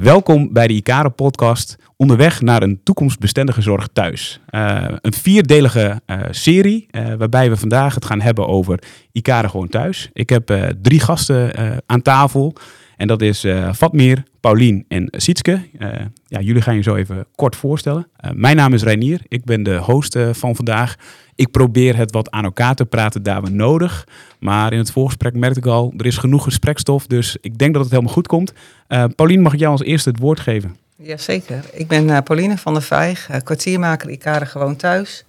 Welkom 0.00 0.52
bij 0.52 0.66
de 0.66 0.74
Icare-podcast 0.74 1.76
Onderweg 1.96 2.40
naar 2.40 2.62
een 2.62 2.80
toekomstbestendige 2.82 3.62
zorg 3.62 3.88
thuis. 3.92 4.40
Uh, 4.50 4.84
een 5.00 5.12
vierdelige 5.12 6.00
uh, 6.06 6.20
serie 6.30 6.86
uh, 6.90 7.14
waarbij 7.14 7.50
we 7.50 7.56
vandaag 7.56 7.94
het 7.94 8.04
gaan 8.04 8.20
hebben 8.20 8.46
over 8.46 8.82
Icare 9.12 9.48
gewoon 9.48 9.68
thuis. 9.68 10.10
Ik 10.12 10.30
heb 10.30 10.72
drie 10.82 11.00
gasten 11.00 11.52
aan 11.86 12.02
tafel 12.02 12.54
en 13.00 13.06
dat 13.06 13.22
is 13.22 13.46
Fatmir, 13.74 14.22
Paulien 14.40 14.84
en 14.88 15.08
Sietske. 15.10 15.60
ja, 16.26 16.40
jullie 16.40 16.62
gaan 16.62 16.74
je 16.74 16.82
zo 16.82 16.94
even 16.94 17.26
kort 17.34 17.56
voorstellen. 17.56 18.08
mijn 18.32 18.56
naam 18.56 18.74
is 18.74 18.82
Reinier, 18.82 19.20
ik 19.28 19.44
ben 19.44 19.62
de 19.62 19.76
host 19.76 20.18
van 20.32 20.56
vandaag. 20.56 20.96
Ik 21.40 21.50
probeer 21.50 21.96
het 21.96 22.12
wat 22.12 22.30
aan 22.30 22.44
elkaar 22.44 22.74
te 22.74 22.86
praten 22.86 23.22
daar 23.22 23.42
we 23.42 23.50
nodig. 23.50 24.06
Maar 24.38 24.72
in 24.72 24.78
het 24.78 24.90
voorgesprek 24.90 25.34
merkte 25.34 25.58
ik 25.58 25.66
al, 25.66 25.94
er 25.96 26.06
is 26.06 26.16
genoeg 26.16 26.44
gesprekstof. 26.44 27.06
Dus 27.06 27.36
ik 27.40 27.58
denk 27.58 27.72
dat 27.72 27.82
het 27.82 27.90
helemaal 27.90 28.12
goed 28.12 28.26
komt. 28.26 28.52
Uh, 28.88 29.04
Paulien, 29.14 29.40
mag 29.40 29.52
ik 29.52 29.58
jou 29.58 29.72
als 29.72 29.82
eerste 29.82 30.10
het 30.10 30.18
woord 30.18 30.40
geven? 30.40 30.76
Jazeker. 30.96 31.64
Ik 31.72 31.88
ben 31.88 32.08
uh, 32.08 32.18
Pauline 32.24 32.58
van 32.58 32.72
der 32.72 32.82
Vijg, 32.82 33.30
uh, 33.30 33.36
kwartiermaker 33.44 34.10
Ikare 34.10 34.46
Gewoon 34.46 34.76
Thuis. 34.76 35.24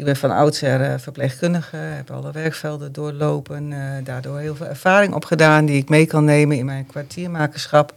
Ik 0.00 0.06
ben 0.06 0.16
van 0.16 0.30
oudsher 0.30 1.00
verpleegkundige, 1.00 1.76
heb 1.76 2.10
alle 2.10 2.32
werkvelden 2.32 2.92
doorlopen. 2.92 3.72
daardoor 4.04 4.38
heel 4.38 4.54
veel 4.54 4.66
ervaring 4.66 5.14
opgedaan 5.14 5.64
die 5.64 5.76
ik 5.76 5.88
mee 5.88 6.06
kan 6.06 6.24
nemen 6.24 6.56
in 6.56 6.64
mijn 6.64 6.86
kwartiermakerschap. 6.86 7.94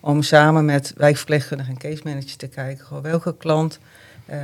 Om 0.00 0.22
samen 0.22 0.64
met 0.64 0.92
wijkverpleegkundige 0.96 1.70
en 1.70 1.78
case 1.78 2.00
manager 2.04 2.36
te 2.36 2.46
kijken 2.48 3.02
welke 3.02 3.36
klant 3.36 3.78
uh, 4.30 4.38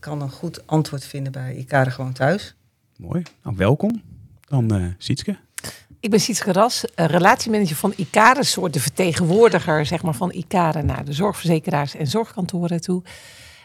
kan 0.00 0.22
een 0.22 0.30
goed 0.30 0.66
antwoord 0.66 1.04
vinden 1.04 1.32
bij 1.32 1.54
Ikare 1.54 1.90
Gewoon 1.90 2.12
Thuis. 2.12 2.54
Mooi. 2.96 3.22
Nou, 3.42 3.56
welkom. 3.56 4.02
Dan 4.48 4.74
uh, 4.74 4.86
Sietske. 4.98 5.38
Ik 6.00 6.10
ben 6.10 6.20
Sietske 6.20 6.52
Ras, 6.52 6.84
relatiemanager 6.94 7.76
van 7.76 7.92
ICARE, 7.96 8.38
een 8.38 8.44
soort 8.44 8.72
de 8.72 8.80
vertegenwoordiger 8.80 9.86
zeg 9.86 10.02
maar, 10.02 10.14
van 10.14 10.32
ICARE 10.32 10.82
naar 10.82 11.04
de 11.04 11.12
zorgverzekeraars 11.12 11.94
en 11.94 12.06
zorgkantoren 12.06 12.80
toe. 12.80 13.02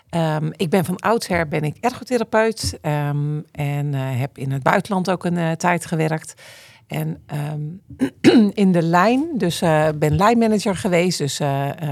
Um, 0.10 0.52
ik 0.56 0.70
ben 0.70 0.86
van 0.86 0.96
oudsher 0.96 1.48
ben 1.48 1.64
ik 1.64 1.78
ergotherapeut 1.80 2.80
um, 2.82 3.46
en 3.52 3.94
uh, 3.94 4.20
heb 4.20 4.38
in 4.38 4.52
het 4.52 4.64
buitenland 4.64 5.10
ook 5.10 5.26
een 5.26 5.38
uh, 5.38 5.52
tijd 5.52 5.86
gewerkt. 5.86 6.42
En 6.88 7.24
um, 7.54 7.82
in 8.64 8.72
de 8.72 8.82
lijn, 8.82 9.28
dus 9.38 9.62
uh, 9.62 9.88
ben 9.96 10.16
lijnmanager 10.16 10.76
geweest, 10.76 11.18
dus 11.18 11.36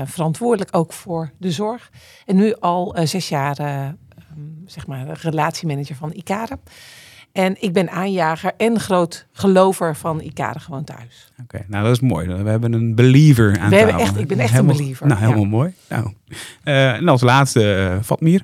verantwoordelijk 0.05 0.75
ook 0.75 0.93
voor 0.93 1.31
de 1.37 1.51
zorg. 1.51 1.91
En 2.25 2.35
nu 2.35 2.55
al 2.59 2.95
zes 3.03 3.29
jaar, 3.29 3.55
zeg 4.65 4.87
maar, 4.87 5.17
relatiemanager 5.21 5.95
van 5.95 6.13
ICARE. 6.13 6.57
En 7.33 7.55
ik 7.59 7.73
ben 7.73 7.89
aanjager 7.89 8.51
en 8.57 8.79
groot 8.79 9.25
gelover 9.31 9.95
van 9.95 10.21
ICARE 10.21 10.59
gewoon 10.59 10.83
thuis. 10.83 11.31
Oké, 11.31 11.41
okay, 11.41 11.65
nou 11.67 11.83
dat 11.83 11.91
is 11.91 11.99
mooi. 11.99 12.27
We 12.27 12.49
hebben 12.49 12.73
een 12.73 12.95
believer 12.95 13.59
aan 13.59 13.69
We 13.69 13.75
hebben 13.75 13.95
echt, 13.95 14.17
ik 14.17 14.27
ben 14.27 14.39
echt 14.39 14.51
helemaal, 14.51 14.71
een 14.71 14.77
believer. 14.77 15.07
Nou, 15.07 15.19
helemaal 15.19 15.41
ja. 15.43 15.49
mooi. 15.49 15.73
Nou, 15.89 16.13
en 16.63 17.07
als 17.07 17.21
laatste 17.21 17.99
Fatmir. 18.03 18.43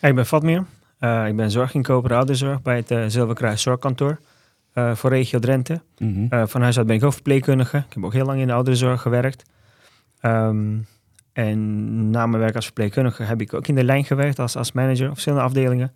Ja, 0.00 0.08
ik 0.08 0.14
ben 0.14 0.26
Fatmir. 0.26 0.64
ik 1.26 1.36
ben 1.36 1.50
zorginkoper 1.50 2.14
ouderzorg 2.14 2.62
bij 2.62 2.84
het 2.86 3.12
Zilverkruis 3.12 3.62
Zorgkantoor. 3.62 4.20
Uh, 4.74 4.94
voor 4.94 5.10
regio 5.10 5.38
Drenthe. 5.38 5.80
Mm 5.98 6.14
-hmm. 6.14 6.26
uh, 6.30 6.46
van 6.46 6.62
huis 6.62 6.78
uit 6.78 6.86
ben 6.86 6.96
ik 6.96 7.04
ook 7.04 7.12
verpleegkundige. 7.12 7.76
Ik 7.76 7.94
heb 7.94 8.04
ook 8.04 8.12
heel 8.12 8.24
lang 8.24 8.40
in 8.40 8.46
de 8.46 8.52
ouderenzorg 8.52 9.02
gewerkt. 9.02 9.42
Um, 10.22 10.86
en 11.32 12.10
na 12.10 12.26
mijn 12.26 12.42
werk 12.42 12.54
als 12.54 12.64
verpleegkundige 12.64 13.22
heb 13.22 13.40
ik 13.40 13.54
ook 13.54 13.66
in 13.66 13.74
de 13.74 13.84
lijn 13.84 14.04
gewerkt 14.04 14.38
als, 14.38 14.56
als 14.56 14.72
manager 14.72 15.06
op 15.06 15.12
verschillende 15.12 15.44
afdelingen. 15.44 15.92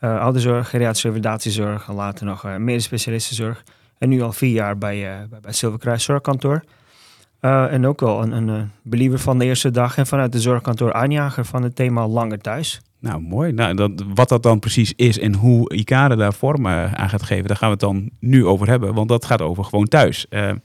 Uh, 0.00 0.20
ouderzorg, 0.20 0.68
geriatrische 0.70 1.08
revalidatiezorg 1.08 1.88
en 1.88 1.94
later 1.94 2.26
nog 2.26 2.46
uh, 2.46 2.56
medisch 2.56 2.84
specialistenzorg. 2.84 3.62
En 3.98 4.08
nu 4.08 4.22
al 4.22 4.32
vier 4.32 4.52
jaar 4.52 4.78
bij, 4.78 4.96
uh, 4.96 5.28
bij, 5.28 5.40
bij 5.40 5.52
Zilverkruis 5.52 6.04
Zorgkantoor. 6.04 6.64
en 7.40 7.86
ook 7.86 8.00
wel 8.00 8.22
een, 8.22 8.32
een 8.32 8.70
believer 8.82 9.18
van 9.18 9.38
de 9.38 9.44
eerste 9.44 9.70
dag 9.70 9.96
en 9.98 10.06
vanuit 10.06 10.32
de 10.32 10.40
zorgkantoor 10.40 10.92
aanjager 10.92 11.44
van 11.44 11.62
het 11.62 11.76
thema 11.76 12.06
langer 12.06 12.38
thuis. 12.38 12.80
Nou, 13.00 13.20
mooi. 13.20 13.52
Nou, 13.52 13.74
dat, 13.74 13.90
wat 14.14 14.28
dat 14.28 14.42
dan 14.42 14.58
precies 14.58 14.92
is 14.96 15.18
en 15.18 15.34
hoe 15.34 15.74
ICARE 15.74 16.16
daar 16.16 16.32
vorm 16.32 16.66
aan 16.68 17.08
gaat 17.08 17.22
geven, 17.22 17.46
daar 17.46 17.56
gaan 17.56 17.68
we 17.68 17.74
het 17.74 17.80
dan 17.80 18.10
nu 18.20 18.46
over 18.46 18.68
hebben. 18.68 18.94
Want 18.94 19.08
dat 19.08 19.24
gaat 19.24 19.42
over 19.42 19.64
gewoon 19.64 19.88
thuis. 19.88 20.26
Uh, 20.30 20.48
en 20.48 20.62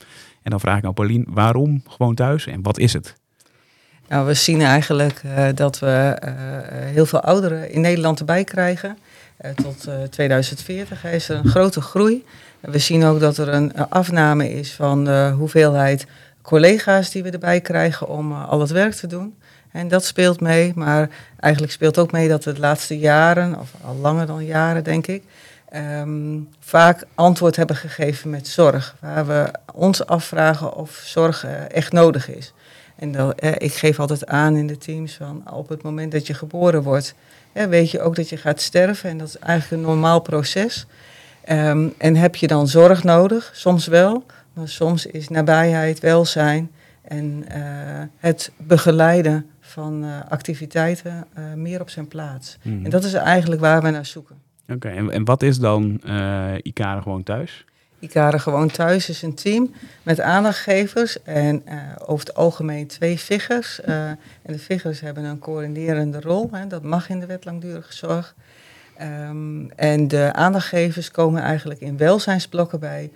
dan 0.52 0.60
vraag 0.60 0.78
ik 0.78 0.86
aan 0.86 0.94
Paulien, 0.94 1.26
waarom 1.30 1.84
gewoon 1.88 2.16
thuis 2.16 2.48
en 2.48 2.62
wat 2.62 2.78
is 2.78 2.94
het? 2.94 3.16
Nou, 4.08 4.26
we 4.26 4.34
zien 4.34 4.62
eigenlijk 4.62 5.22
uh, 5.26 5.48
dat 5.56 5.80
we 5.80 6.20
uh, 6.24 6.32
heel 6.94 7.06
veel 7.06 7.22
ouderen 7.22 7.72
in 7.72 7.82
Nederland 7.82 8.20
erbij 8.20 8.44
krijgen. 8.44 8.98
Tot 9.56 9.88
2040 10.10 11.04
is 11.06 11.30
er 11.30 11.36
een 11.36 11.48
grote 11.48 11.82
groei. 11.82 12.26
We 12.60 12.80
zien 12.80 13.04
ook 13.04 13.20
dat 13.20 13.38
er 13.38 13.48
een 13.48 13.90
afname 13.90 14.54
is 14.54 14.74
van 14.74 15.06
de 15.06 15.34
hoeveelheid 15.38 16.06
collega's 16.42 17.12
die 17.12 17.24
we 17.24 17.30
erbij 17.30 17.62
krijgen 17.62 18.08
om 18.08 18.34
al 18.34 18.60
het 18.60 18.72
werk 18.72 18.94
te 18.94 19.08
doen. 19.08 19.36
En 19.72 19.88
dat 19.88 20.06
speelt 20.06 20.40
mee, 20.40 20.72
maar 20.76 21.10
eigenlijk 21.40 21.74
speelt 21.74 21.98
ook 21.98 22.12
mee 22.12 22.28
dat 22.28 22.44
we 22.44 22.54
de 22.54 22.60
laatste 22.60 23.00
jaren, 23.00 23.60
of 23.60 23.74
al 23.82 23.96
langer 23.96 24.26
dan 24.26 24.46
jaren 24.46 24.84
denk 24.84 25.08
ik, 25.08 25.24
um, 25.76 26.50
vaak 26.60 27.06
antwoord 27.16 27.56
hebben 27.56 27.76
gegeven 27.76 28.30
met 28.30 28.48
zorg. 28.48 28.96
Waar 29.00 29.28
we 29.28 29.52
ons 29.74 30.06
afvragen 30.06 30.74
of 30.74 31.02
zorg 31.06 31.46
echt 31.72 31.92
nodig 31.92 32.30
is. 32.30 32.54
En 32.96 33.36
eh, 33.36 33.52
ik 33.58 33.74
geef 33.74 34.00
altijd 34.00 34.26
aan 34.26 34.56
in 34.56 34.68
de 34.68 34.78
teams 34.78 35.14
van 35.14 35.52
op 35.54 35.70
het 35.70 35.84
moment 35.84 36.12
dat 36.12 36.28
je 36.28 36.34
geboren 36.34 36.84
wordt, 36.84 37.16
eh, 37.52 37.66
weet 37.66 37.92
je 37.92 38.02
ook 38.02 38.16
dat 38.16 38.30
je 38.30 38.38
gaat 38.38 38.62
sterven. 38.62 39.10
En 39.10 39.18
dat 39.18 39.28
is 39.28 39.38
eigenlijk 39.38 39.82
een 39.82 39.90
normaal 39.90 40.20
proces. 40.20 40.86
Um, 41.50 41.94
en 41.98 42.16
heb 42.16 42.36
je 42.36 42.48
dan 42.48 42.68
zorg 42.68 43.04
nodig? 43.04 43.52
Soms 43.54 43.88
wel, 43.88 44.26
maar 44.54 44.68
soms 44.68 45.06
is 45.06 45.28
nabijheid, 45.28 46.00
welzijn 46.00 46.72
en 47.02 47.46
uh, 47.56 48.02
het 48.18 48.52
begeleiden 48.58 49.46
van 49.60 50.04
uh, 50.04 50.20
activiteiten 50.30 51.26
uh, 51.38 51.54
meer 51.54 51.82
op 51.82 51.90
zijn 51.90 52.08
plaats. 52.08 52.58
Mm. 52.62 52.86
En 52.86 52.90
dat 52.90 53.04
is 53.04 53.14
eigenlijk 53.14 53.62
waar 53.62 53.82
we 53.82 53.90
naar 53.90 54.06
zoeken. 54.06 54.36
Oké, 54.64 54.74
okay, 54.74 54.98
en, 54.98 55.12
en, 55.12 55.26
wat 55.26 55.44
is 55.44 55.60
dan 55.60 56.02
uh, 56.06 56.54
Gewoon 57.02 57.24
Thuis? 57.24 57.66
Icare 58.04 58.40
Gewoon 58.40 58.70
Thuis 58.70 59.10
is 59.10 59.22
een 59.22 59.34
team 59.34 59.74
met 60.04 60.20
aandachtgevers 60.20 61.24
en 61.24 61.64
over 62.06 62.26
het 62.26 62.36
algemeen 62.36 62.88
twee 62.88 63.18
figures. 63.18 63.82
en 63.82 64.18
de 64.42 64.60
figures 64.60 65.00
hebben 65.00 65.24
een 65.24 65.40
coördinerende 65.40 66.22
rol, 66.22 66.50
hè, 66.52 66.68
dat 66.68 66.84
mag 66.84 67.10
in 67.10 67.20
de 67.20 67.26
wet 67.26 67.46
langdurige 67.46 67.94
zorg. 67.94 68.36
Um, 69.02 69.72
en 69.72 70.08
de 70.08 70.34
aandachtgevers 70.34 71.12
komen 71.12 71.42
eigenlijk 71.42 71.80
in 71.80 71.98
welzijnsblokken 71.98 72.80
bij 72.80 73.12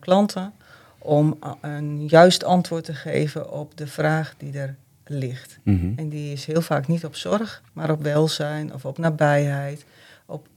klanten 0.00 0.52
om 0.98 1.38
een 1.60 2.06
juist 2.06 2.44
antwoord 2.44 2.84
te 2.84 2.94
geven 2.94 3.50
op 3.50 3.76
de 3.76 3.86
vraag 3.86 4.34
die 4.36 4.58
er 4.58 4.76
ligt. 5.04 5.58
Mm 5.62 5.80
-hmm. 5.80 5.92
En 5.96 6.08
die 6.08 6.32
is 6.32 6.44
heel 6.44 6.62
vaak 6.62 6.86
niet 6.86 7.04
op 7.04 7.16
zorg, 7.16 7.62
maar 7.72 7.90
op 7.90 8.02
welzijn 8.02 8.74
of 8.74 8.84
op 8.84 8.98
nabijheid, 8.98 9.84
op 10.26 10.48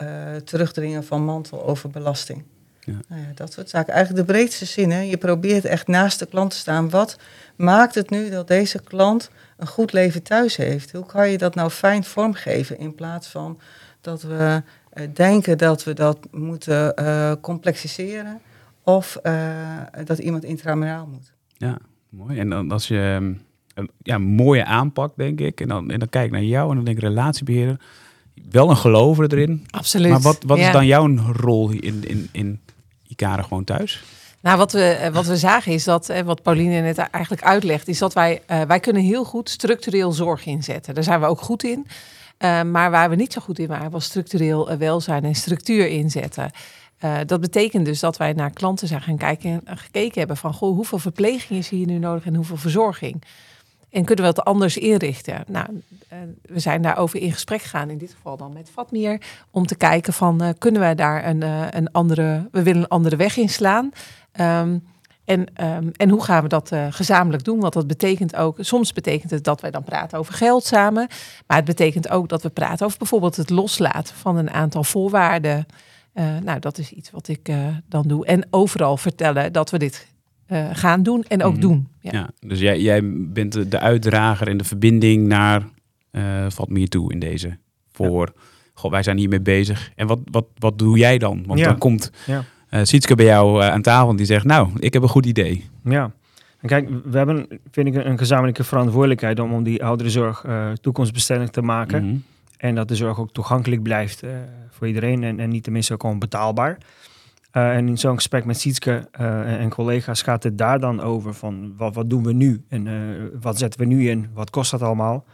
terugdringen 0.43 1.03
van 1.03 1.25
manteloverbelasting. 1.25 2.43
Ja. 2.85 2.93
Nou 3.07 3.21
ja, 3.21 3.27
dat 3.35 3.53
soort 3.53 3.69
zaken. 3.69 3.93
Eigenlijk 3.93 4.27
de 4.27 4.33
breedste 4.33 4.65
zin. 4.65 4.91
Hè? 4.91 5.01
Je 5.01 5.17
probeert 5.17 5.65
echt 5.65 5.87
naast 5.87 6.19
de 6.19 6.25
klant 6.25 6.51
te 6.51 6.57
staan. 6.57 6.89
Wat 6.89 7.17
maakt 7.55 7.95
het 7.95 8.09
nu 8.09 8.29
dat 8.29 8.47
deze 8.47 8.83
klant 8.83 9.29
een 9.57 9.67
goed 9.67 9.93
leven 9.93 10.23
thuis 10.23 10.55
heeft? 10.55 10.91
Hoe 10.91 11.05
kan 11.05 11.29
je 11.29 11.37
dat 11.37 11.55
nou 11.55 11.69
fijn 11.69 12.03
vormgeven 12.03 12.79
in 12.79 12.95
plaats 12.95 13.27
van 13.27 13.59
dat 14.01 14.21
we 14.21 14.61
uh, 14.93 15.07
denken 15.13 15.57
dat 15.57 15.83
we 15.83 15.93
dat 15.93 16.27
moeten 16.31 16.93
uh, 16.99 17.31
complexiseren 17.41 18.41
of 18.83 19.19
dat 20.03 20.19
iemand 20.19 20.43
intramuraal 20.43 21.07
moet? 21.07 21.31
Ja, 21.57 21.77
mooi. 22.09 22.39
En 22.39 22.49
dan 22.49 22.71
als 22.71 22.87
je 22.87 23.19
een 23.75 23.89
ja, 24.01 24.17
mooie 24.17 24.65
aanpak, 24.65 25.13
denk 25.15 25.39
ik. 25.39 25.61
En 25.61 25.67
dan, 25.67 25.91
en 25.91 25.99
dan 25.99 26.09
kijk 26.09 26.25
ik 26.25 26.31
naar 26.31 26.43
jou 26.43 26.69
en 26.69 26.75
dan 26.75 26.85
denk 26.85 26.97
ik 26.97 27.03
relatiebeheerder. 27.03 27.79
Wel 28.49 28.69
een 28.69 28.77
gelover 28.77 29.31
erin. 29.31 29.65
Absoluut. 29.69 30.11
Maar 30.11 30.21
wat, 30.21 30.43
wat 30.45 30.57
ja. 30.57 30.67
is 30.67 30.73
dan 30.73 30.85
jouw 30.85 31.15
rol 31.17 31.69
in, 31.69 32.07
in, 32.07 32.29
in 32.31 32.59
Icare 33.13 33.43
gewoon 33.43 33.63
thuis? 33.63 34.03
Nou, 34.41 34.57
wat 34.57 34.71
we, 34.71 35.09
wat 35.13 35.25
we 35.25 35.37
zagen 35.37 35.71
is 35.71 35.83
dat, 35.83 36.13
wat 36.25 36.41
Pauline 36.41 36.81
net 36.81 36.97
eigenlijk 36.97 37.43
uitlegt, 37.43 37.87
is 37.87 37.97
dat 37.97 38.13
wij, 38.13 38.41
uh, 38.47 38.61
wij 38.61 38.79
kunnen 38.79 39.01
heel 39.01 39.23
goed 39.23 39.49
structureel 39.49 40.11
zorg 40.11 40.45
inzetten. 40.45 40.93
Daar 40.93 41.03
zijn 41.03 41.19
we 41.19 41.25
ook 41.25 41.41
goed 41.41 41.63
in. 41.63 41.87
Maar 42.71 42.91
waar 42.91 43.09
we 43.09 43.15
niet 43.15 43.33
zo 43.33 43.41
goed 43.41 43.59
in 43.59 43.67
waren, 43.67 43.91
was 43.91 44.05
structureel 44.05 44.77
welzijn 44.77 45.23
en 45.23 45.35
structuur 45.35 45.87
inzetten. 45.87 46.51
Dat 47.25 47.41
betekent 47.41 47.85
dus 47.85 47.99
dat 47.99 48.17
wij 48.17 48.33
naar 48.33 48.51
klanten 48.51 48.87
zijn 48.87 49.01
gaan 49.01 49.17
kijken 49.17 49.61
en 49.65 49.77
gekeken 49.77 50.19
hebben 50.19 50.37
van 50.37 50.53
goh, 50.53 50.75
hoeveel 50.75 50.99
verpleging 50.99 51.59
is 51.59 51.69
hier 51.69 51.85
nu 51.85 51.97
nodig 51.97 52.25
en 52.25 52.35
hoeveel 52.35 52.57
verzorging. 52.57 53.23
En 53.93 54.05
kunnen 54.05 54.25
we 54.25 54.31
het 54.31 54.43
anders 54.43 54.77
inrichten? 54.77 55.43
Nou, 55.47 55.81
we 56.41 56.59
zijn 56.59 56.81
daarover 56.81 57.19
in 57.19 57.31
gesprek 57.31 57.61
gegaan, 57.61 57.89
in 57.89 57.97
dit 57.97 58.13
geval 58.13 58.37
dan 58.37 58.53
met 58.53 58.69
Fatmir, 58.69 59.21
om 59.51 59.65
te 59.65 59.75
kijken 59.75 60.13
van 60.13 60.43
uh, 60.43 60.49
kunnen 60.57 60.89
we 60.89 60.95
daar 60.95 61.25
een, 61.25 61.41
uh, 61.41 61.65
een 61.69 61.91
andere, 61.91 62.47
we 62.51 62.63
willen 62.63 62.81
een 62.81 62.87
andere 62.87 63.15
weg 63.15 63.37
inslaan. 63.37 63.91
Um, 64.39 64.83
en, 65.25 65.65
um, 65.65 65.91
en 65.91 66.09
hoe 66.09 66.23
gaan 66.23 66.43
we 66.43 66.49
dat 66.49 66.71
gezamenlijk 66.89 67.43
doen? 67.43 67.59
Want 67.59 67.73
dat 67.73 67.87
betekent 67.87 68.35
ook, 68.35 68.57
soms 68.59 68.93
betekent 68.93 69.31
het 69.31 69.43
dat 69.43 69.61
wij 69.61 69.71
dan 69.71 69.83
praten 69.83 70.19
over 70.19 70.33
geld 70.33 70.65
samen. 70.65 71.07
Maar 71.47 71.57
het 71.57 71.65
betekent 71.65 72.09
ook 72.09 72.29
dat 72.29 72.41
we 72.41 72.49
praten 72.49 72.85
over 72.85 72.97
bijvoorbeeld 72.97 73.35
het 73.35 73.49
loslaten 73.49 74.15
van 74.15 74.37
een 74.37 74.49
aantal 74.49 74.83
voorwaarden. 74.83 75.65
nou, 76.43 76.59
dat 76.59 76.77
is 76.77 76.91
iets 76.91 77.11
wat 77.11 77.27
ik 77.27 77.51
dan 77.89 78.07
doe. 78.07 78.25
En 78.25 78.47
overal 78.49 78.97
vertellen 78.97 79.53
dat 79.53 79.69
we 79.69 79.77
dit 79.77 80.07
gaan 80.73 81.03
doen 81.03 81.23
en 81.27 81.43
ook 81.43 81.51
Mhm. 81.51 81.61
doen. 81.61 81.87
Ja. 81.99 82.11
Ja. 82.13 82.29
dus 82.39 82.59
jij, 82.59 82.81
jij 82.81 83.01
bent 83.13 83.51
de, 83.51 83.67
de 83.67 83.79
uitdrager 83.79 84.47
en 84.47 84.57
de 84.57 84.63
verbinding 84.63 85.27
naar 85.27 85.61
eh 86.11 86.45
valt 86.47 86.69
me 86.69 86.77
hier 86.77 86.89
toe 86.89 87.11
in 87.11 87.19
deze. 87.19 87.57
Voor, 87.91 88.33
goh, 88.73 88.91
wij 88.91 89.03
zijn 89.03 89.17
hiermee 89.17 89.41
bezig. 89.41 89.91
En 89.95 90.07
wat, 90.07 90.19
wat, 90.31 90.45
wat 90.57 90.79
doe 90.79 90.97
jij 90.97 91.17
dan? 91.17 91.43
Want 91.47 91.59
Ja. 91.59 91.65
dan 91.65 91.77
komt 91.77 92.11
Ja. 92.25 92.43
eh 92.69 92.79
Sietske 92.83 93.15
bij 93.15 93.25
jou 93.25 93.61
eh, 93.61 93.69
aan 93.69 93.81
tafel 93.81 94.09
en 94.09 94.15
die 94.15 94.25
zegt, 94.25 94.45
nou, 94.45 94.69
ik 94.79 94.93
heb 94.93 95.01
een 95.03 95.09
goed 95.09 95.25
idee. 95.25 95.69
Ja. 95.83 96.11
En 96.59 96.67
kijk, 96.69 96.89
we 97.05 97.17
hebben, 97.17 97.47
vind 97.71 97.87
ik, 97.87 97.95
een 98.05 98.17
gezamenlijke 98.17 98.63
verantwoordelijkheid 98.63 99.39
om, 99.39 99.53
om 99.53 99.63
die 99.63 99.83
ouderenzorg 99.83 100.43
eh 100.43 100.71
toekomstbestendig 100.71 101.49
te 101.49 101.61
maken. 101.61 102.05
Mhm. 102.05 102.15
En 102.57 102.75
dat 102.75 102.87
de 102.87 102.95
zorg 102.95 103.19
ook 103.19 103.31
toegankelijk 103.31 103.83
blijft 103.83 104.23
eh, 104.23 104.29
voor 104.69 104.87
iedereen 104.87 105.23
en, 105.23 105.39
en 105.39 105.49
niet 105.49 105.63
tenminste 105.63 105.93
ook 105.93 106.01
gewoon 106.01 106.19
betaalbaar. 106.19 106.77
Eh, 107.53 107.75
en 107.75 107.87
in 107.87 107.97
zo'n 107.97 108.15
gesprek 108.15 108.45
met 108.45 108.59
Sietske 108.59 109.07
eh, 109.11 109.61
en, 109.61 109.69
collega's 109.69 110.21
gaat 110.21 110.43
het 110.43 110.57
daar 110.57 110.79
dan 110.79 111.01
over 111.01 111.33
van 111.33 111.73
wat, 111.77 111.95
wat 111.95 112.09
doen 112.09 112.23
we 112.23 112.33
nu 112.33 112.63
en 112.69 112.87
eh, 112.87 112.93
wat 113.41 113.57
zetten 113.57 113.79
we 113.79 113.85
nu 113.85 114.09
in, 114.09 114.29
wat 114.33 114.49
kost 114.49 114.71
dat 114.71 114.81
allemaal. 114.81 115.25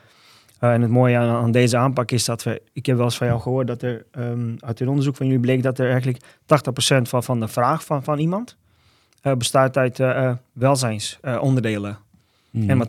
En 0.60 0.82
het 0.82 0.92
mooie 0.92 1.18
aan, 1.18 1.44
aan 1.44 1.52
deze 1.52 1.78
aanpak 1.78 2.12
is 2.12 2.26
dat 2.26 2.44
we, 2.44 2.62
ik 2.74 2.86
heb 2.86 2.96
wel 2.96 3.06
eens 3.06 3.18
van 3.18 3.28
jou 3.28 3.40
gehoord 3.42 3.68
dat 3.68 3.82
er 3.82 4.06
ehm, 4.12 4.56
uit 4.60 4.80
een 4.80 4.88
onderzoek 4.88 5.16
van 5.16 5.26
jullie 5.26 5.42
bleek 5.42 5.64
dat 5.64 5.80
er 5.80 5.90
eigenlijk 5.90 6.24
80% 6.24 7.02
van, 7.02 7.24
van 7.24 7.40
de 7.40 7.48
vraag 7.48 7.84
van, 7.84 8.04
van 8.04 8.20
iemand 8.20 8.58
bestaat 9.38 9.78
uit 9.78 9.98
welzijnsonderdelen. 10.54 11.98
Mhm. 12.52 12.70
En 12.70 12.78
maar 12.78 12.88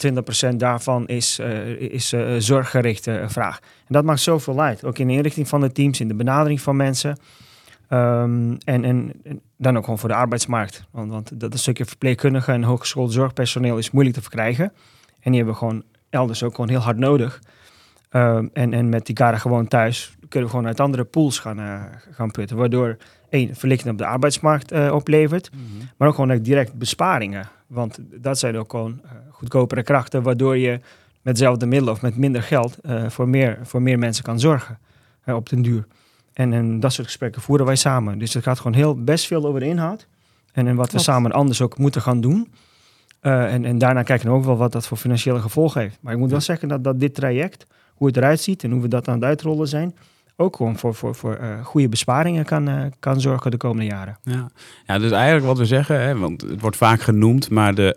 20% 0.52 0.56
daarvan 0.56 1.06
is, 1.06 1.38
is 1.78 2.14
zorggerichte 2.38 3.24
vraag. 3.26 3.58
En 3.60 3.94
dat 3.94 4.04
maakt 4.04 4.20
zoveel 4.20 4.60
uit. 4.60 4.84
Ook 4.84 4.98
in 4.98 5.06
de 5.06 5.12
inrichting 5.12 5.48
van 5.48 5.60
de 5.60 5.72
teams, 5.72 6.00
in 6.00 6.08
de 6.08 6.14
benadering 6.14 6.60
van 6.60 6.76
mensen. 6.76 7.16
Ehm, 7.90 8.54
en, 8.64 8.84
en, 8.84 9.12
en 9.24 9.40
dan 9.56 9.76
ook 9.76 9.84
gewoon 9.84 9.98
voor 9.98 10.08
de 10.08 10.14
arbeidsmarkt. 10.14 10.84
Want, 10.90 11.10
want 11.10 11.40
dat 11.40 11.52
een 11.52 11.58
stukje 11.58 11.84
verpleegkundigen 11.84 12.54
en 12.54 12.62
hogeschool 12.62 13.08
zorgpersoneel 13.08 13.78
is 13.78 13.90
moeilijk 13.90 14.16
te 14.16 14.22
verkrijgen. 14.22 14.64
En 15.20 15.30
die 15.32 15.34
hebben 15.34 15.52
we 15.52 15.58
gewoon 15.58 15.82
elders 16.10 16.42
ook 16.42 16.54
gewoon 16.54 16.70
heel 16.70 16.80
hard 16.80 16.96
nodig. 16.96 17.42
Ehm, 18.10 18.46
en, 18.52 18.72
en 18.72 18.88
met 18.88 19.06
die 19.06 19.14
karen 19.14 19.40
gewoon 19.40 19.68
thuis 19.68 20.16
kunnen 20.28 20.48
we 20.48 20.54
gewoon 20.56 20.66
uit 20.66 20.80
andere 20.80 21.04
pools 21.04 21.38
gaan, 21.38 21.58
eh, 21.58 21.82
gaan 22.10 22.30
putten. 22.30 22.56
Waardoor 22.56 22.96
één, 23.28 23.54
verlichting 23.54 23.92
op 23.92 23.98
de 23.98 24.06
arbeidsmarkt 24.06 24.72
eh, 24.72 24.92
oplevert. 24.94 25.50
Mhm. 25.52 25.84
Maar 25.96 26.08
ook 26.08 26.14
gewoon 26.14 26.42
direct 26.42 26.74
besparingen. 26.74 27.48
Want 27.66 27.98
dat 28.10 28.38
zijn 28.38 28.56
ook 28.56 28.70
gewoon 28.70 29.00
eh, 29.04 29.10
goedkopere 29.30 29.82
krachten, 29.82 30.22
waardoor 30.22 30.56
je 30.56 30.80
met 31.22 31.34
dezelfde 31.34 31.66
middelen 31.66 31.94
of 31.94 32.02
met 32.02 32.16
minder 32.16 32.42
geld 32.42 32.78
voor, 33.06 33.28
meer, 33.28 33.58
voor 33.62 33.82
meer 33.82 33.98
mensen 33.98 34.24
kan 34.24 34.40
zorgen 34.40 34.78
op 35.24 35.48
den 35.48 35.62
duur. 35.62 35.86
En, 36.32 36.52
en 36.52 36.80
dat 36.80 36.92
soort 36.92 37.06
gesprekken 37.06 37.42
voeren 37.42 37.66
wij 37.66 37.76
samen. 37.76 38.18
Dus 38.18 38.34
het 38.34 38.42
gaat 38.42 38.56
gewoon 38.56 38.74
heel 38.74 39.02
best 39.04 39.26
veel 39.26 39.46
over 39.46 39.60
de 39.60 39.66
inhoud. 39.66 40.06
En, 40.52 40.66
en 40.66 40.76
wat 40.76 40.92
we 40.92 40.98
samen 40.98 41.32
anders 41.32 41.62
ook 41.62 41.78
moeten 41.78 42.02
gaan 42.02 42.20
doen. 42.20 42.52
Eh, 43.20 43.52
en, 43.52 43.64
en 43.64 43.78
daarna 43.78 44.02
kijken 44.02 44.28
we 44.28 44.34
ook 44.34 44.44
wel 44.44 44.56
wat 44.56 44.72
dat 44.72 44.86
voor 44.86 44.96
financiële 44.96 45.40
gevolgen 45.40 45.80
heeft. 45.80 45.98
Maar 46.00 46.12
ik 46.12 46.18
moet 46.18 46.30
wel 46.30 46.40
zeggen 46.40 46.68
dat, 46.68 46.84
dat 46.84 47.00
dit 47.00 47.14
traject, 47.14 47.66
hoe 47.94 48.06
het 48.06 48.16
eruit 48.16 48.40
ziet 48.40 48.64
en 48.64 48.70
hoe 48.70 48.80
we 48.80 48.88
dat 48.88 49.08
aan 49.08 49.14
het 49.14 49.24
uitrollen 49.24 49.68
zijn, 49.68 49.94
ook 50.36 50.56
gewoon 50.56 50.78
voor, 50.78 50.94
voor, 50.94 51.14
voor 51.14 51.34
eh, 51.34 51.64
goede 51.64 51.88
besparingen 51.88 52.44
kan, 52.44 52.68
eh, 52.68 52.84
kan 52.98 53.20
zorgen 53.20 53.50
de 53.50 53.56
komende 53.56 53.84
jaren. 53.84 54.18
Ja. 54.22 54.50
ja, 54.86 54.98
dus 54.98 55.10
eigenlijk 55.10 55.46
wat 55.46 55.58
we 55.58 55.66
zeggen, 55.66 56.00
hè, 56.00 56.18
want 56.18 56.40
het 56.40 56.60
wordt 56.60 56.76
vaak 56.76 57.00
genoemd, 57.00 57.50
maar 57.50 57.74
de, 57.74 57.96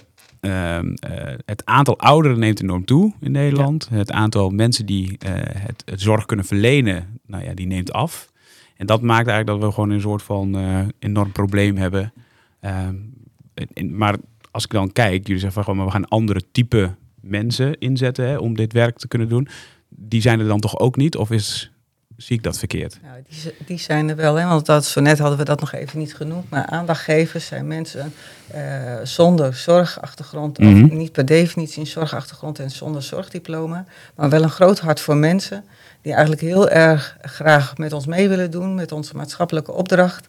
het 1.45 1.65
aantal 1.65 1.99
ouderen 1.99 2.39
neemt 2.39 2.61
enorm 2.61 2.85
toe 2.85 3.13
in 3.19 3.31
Nederland. 3.31 3.89
Het 3.89 4.11
aantal 4.11 4.49
mensen 4.49 4.85
die 4.85 5.17
eh, 5.17 5.31
het, 5.41 5.83
het 5.85 6.01
zorg 6.01 6.25
kunnen 6.25 6.45
verlenen, 6.45 7.19
nou 7.25 7.43
ja, 7.43 7.53
die 7.53 7.67
neemt 7.67 7.93
af. 7.93 8.31
En 8.77 8.85
dat 8.85 9.01
maakt 9.01 9.27
eigenlijk 9.27 9.59
dat 9.59 9.69
we 9.69 9.75
gewoon 9.75 9.89
een 9.89 10.01
soort 10.01 10.21
van 10.21 10.57
eh, 10.57 10.79
enorm 10.99 11.31
probleem 11.31 11.77
hebben. 11.77 12.13
Ehm, 12.59 12.95
maar 13.91 14.15
als 14.51 14.63
ik 14.63 14.69
dan 14.69 14.91
kijk, 14.91 15.27
jullie 15.27 15.41
zeggen 15.41 15.51
van 15.51 15.63
gewoon, 15.63 15.77
maar 15.77 15.85
we 15.85 15.91
gaan 15.91 16.07
andere 16.07 16.41
type 16.51 16.95
mensen 17.21 17.77
inzetten 17.79 18.27
hè, 18.27 18.37
om 18.37 18.55
dit 18.55 18.73
werk 18.73 18.97
te 18.97 19.07
kunnen 19.07 19.29
doen. 19.29 19.47
Die 19.89 20.21
zijn 20.21 20.39
er 20.39 20.47
dan 20.47 20.59
toch 20.59 20.79
ook 20.79 20.95
niet? 20.95 21.15
Of 21.15 21.31
is, 21.31 21.72
zie 22.25 22.37
ik 22.37 22.43
dat 22.43 22.57
verkeerd? 22.57 22.99
Nou, 23.03 23.23
die, 23.29 23.53
die 23.65 23.77
zijn 23.79 24.09
er 24.09 24.15
wel, 24.15 24.35
hè? 24.35 24.47
want 24.47 24.65
dat, 24.65 24.85
zo 24.85 25.01
net 25.01 25.19
hadden 25.19 25.37
we 25.37 25.43
dat 25.45 25.59
nog 25.59 25.73
even 25.73 25.99
niet 25.99 26.15
genoemd. 26.15 26.49
Maar 26.49 26.65
aandachtgevers 26.65 27.45
zijn 27.45 27.67
mensen 27.67 28.13
eh, 28.47 28.61
zonder 29.03 29.53
zorgachtergrond, 29.55 30.57
Mhm. 30.59 30.83
of 30.83 30.91
niet 30.91 31.11
per 31.11 31.25
definitie 31.25 31.79
een 31.79 31.87
zorgachtergrond 31.87 32.59
en 32.59 32.69
zonder 32.71 33.03
zorgdiploma. 33.03 33.85
Maar 34.15 34.29
wel 34.29 34.43
een 34.43 34.49
groot 34.49 34.79
hart 34.79 34.99
voor 34.99 35.17
mensen 35.17 35.63
die 36.01 36.11
eigenlijk 36.11 36.41
heel 36.41 36.69
erg 36.69 37.17
graag 37.21 37.77
met 37.77 37.93
ons 37.93 38.05
mee 38.05 38.29
willen 38.29 38.51
doen, 38.51 38.75
met 38.75 38.91
onze 38.91 39.15
maatschappelijke 39.15 39.71
opdracht. 39.71 40.27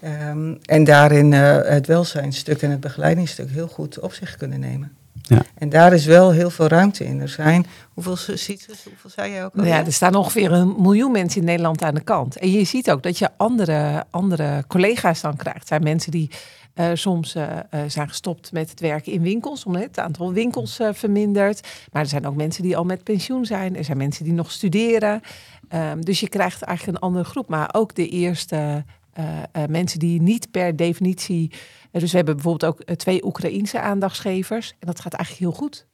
Ehm, 0.00 0.54
en 0.64 0.84
daarin 0.84 1.32
eh, 1.32 1.58
het 1.62 1.86
welzijnstuk 1.86 2.62
en 2.62 2.70
het 2.70 2.80
begeleidingsstuk 2.80 3.50
heel 3.50 3.68
goed 3.68 3.98
op 4.00 4.12
zich 4.12 4.36
kunnen 4.36 4.60
nemen. 4.60 4.92
Ja. 5.22 5.42
En 5.54 5.68
daar 5.68 5.92
is 5.92 6.06
wel 6.06 6.30
heel 6.30 6.50
veel 6.50 6.66
ruimte 6.66 7.04
in. 7.04 7.20
Er 7.20 7.28
zijn, 7.28 7.66
hoeveel 7.92 8.16
ziet 8.16 8.66
Hoeveel 8.84 9.10
zei 9.10 9.32
jij 9.32 9.44
ook? 9.44 9.54
Nou 9.54 9.68
ja, 9.68 9.84
er 9.84 9.92
staan 9.92 10.14
ongeveer 10.14 10.52
een 10.52 10.74
miljoen 10.78 11.12
mensen 11.12 11.40
in 11.40 11.46
Nederland 11.46 11.82
aan 11.82 11.94
de 11.94 12.00
kant. 12.00 12.36
En 12.36 12.50
je 12.50 12.64
ziet 12.64 12.90
ook 12.90 13.02
dat 13.02 13.18
je 13.18 13.30
andere, 13.36 14.04
andere 14.10 14.64
collega's 14.66 15.20
dan 15.20 15.36
krijgt. 15.36 15.58
Het 15.58 15.68
zijn 15.68 15.82
mensen 15.82 16.10
die 16.10 16.30
eh, 16.74 16.90
soms 16.94 17.34
eh, 17.34 17.58
eh, 17.58 17.80
zijn 17.86 18.08
gestopt 18.08 18.52
met 18.52 18.70
het 18.70 18.80
werken 18.80 19.12
in 19.12 19.22
winkels, 19.22 19.64
omdat 19.64 19.82
het 19.82 19.98
aantal 19.98 20.32
winkels 20.32 20.78
eh, 20.78 20.88
vermindert. 20.92 21.68
Maar 21.92 22.02
er 22.02 22.08
zijn 22.08 22.26
ook 22.26 22.36
mensen 22.36 22.62
die 22.62 22.76
al 22.76 22.84
met 22.84 23.04
pensioen 23.04 23.46
zijn. 23.46 23.76
Er 23.76 23.84
zijn 23.84 23.98
mensen 23.98 24.24
die 24.24 24.32
nog 24.32 24.50
studeren. 24.50 25.20
Ehm, 25.68 26.00
dus 26.00 26.20
je 26.20 26.28
krijgt 26.28 26.62
eigenlijk 26.62 26.98
een 26.98 27.04
andere 27.04 27.24
groep. 27.24 27.48
Maar 27.48 27.68
ook 27.72 27.94
de 27.94 28.08
eerste 28.08 28.84
eh, 29.14 29.42
eh, 29.52 29.68
mensen 29.68 29.98
die 29.98 30.22
niet 30.22 30.50
per 30.50 30.76
definitie. 30.76 31.50
Eh, 31.94 32.00
dus 32.00 32.10
we 32.10 32.16
hebben 32.16 32.34
bijvoorbeeld 32.34 32.72
ook 32.72 32.80
eh, 32.80 32.96
twee 32.96 33.24
Oekraïense 33.24 33.80
aandachtsgevers. 33.80 34.70
En 34.70 34.86
dat 34.86 35.00
gaat 35.00 35.12
eigenlijk 35.12 35.44
heel 35.44 35.54
goed. 35.60 35.86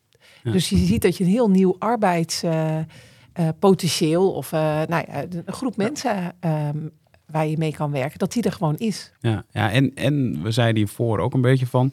Ja. 0.43 0.53
Dus 0.53 0.69
je 0.69 0.77
ziet 0.77 1.03
dat 1.03 1.17
je 1.17 1.25
een 1.25 1.31
heel 1.31 1.51
nieuw 1.51 1.77
arbeidspotentieel 1.79 4.33
of 4.33 4.53
eh, 4.53 4.61
nou 4.61 5.05
ja, 5.09 5.25
een 5.31 5.53
groep 5.53 5.77
mensen 5.77 6.33
ehm, 6.41 6.79
waar 7.27 7.47
je 7.47 7.59
mee 7.59 7.73
kan 7.73 7.91
werken, 7.91 8.19
dat 8.19 8.33
die 8.33 8.43
er 8.43 8.53
gewoon 8.53 8.77
is. 8.77 9.13
Ja, 9.21 9.45
ja 9.51 9.71
en, 9.71 9.95
en 9.95 10.43
we 10.43 10.51
zeiden 10.51 10.77
hiervoor 10.77 11.19
ook 11.19 11.35
een 11.35 11.41
beetje 11.41 11.67
van. 11.67 11.93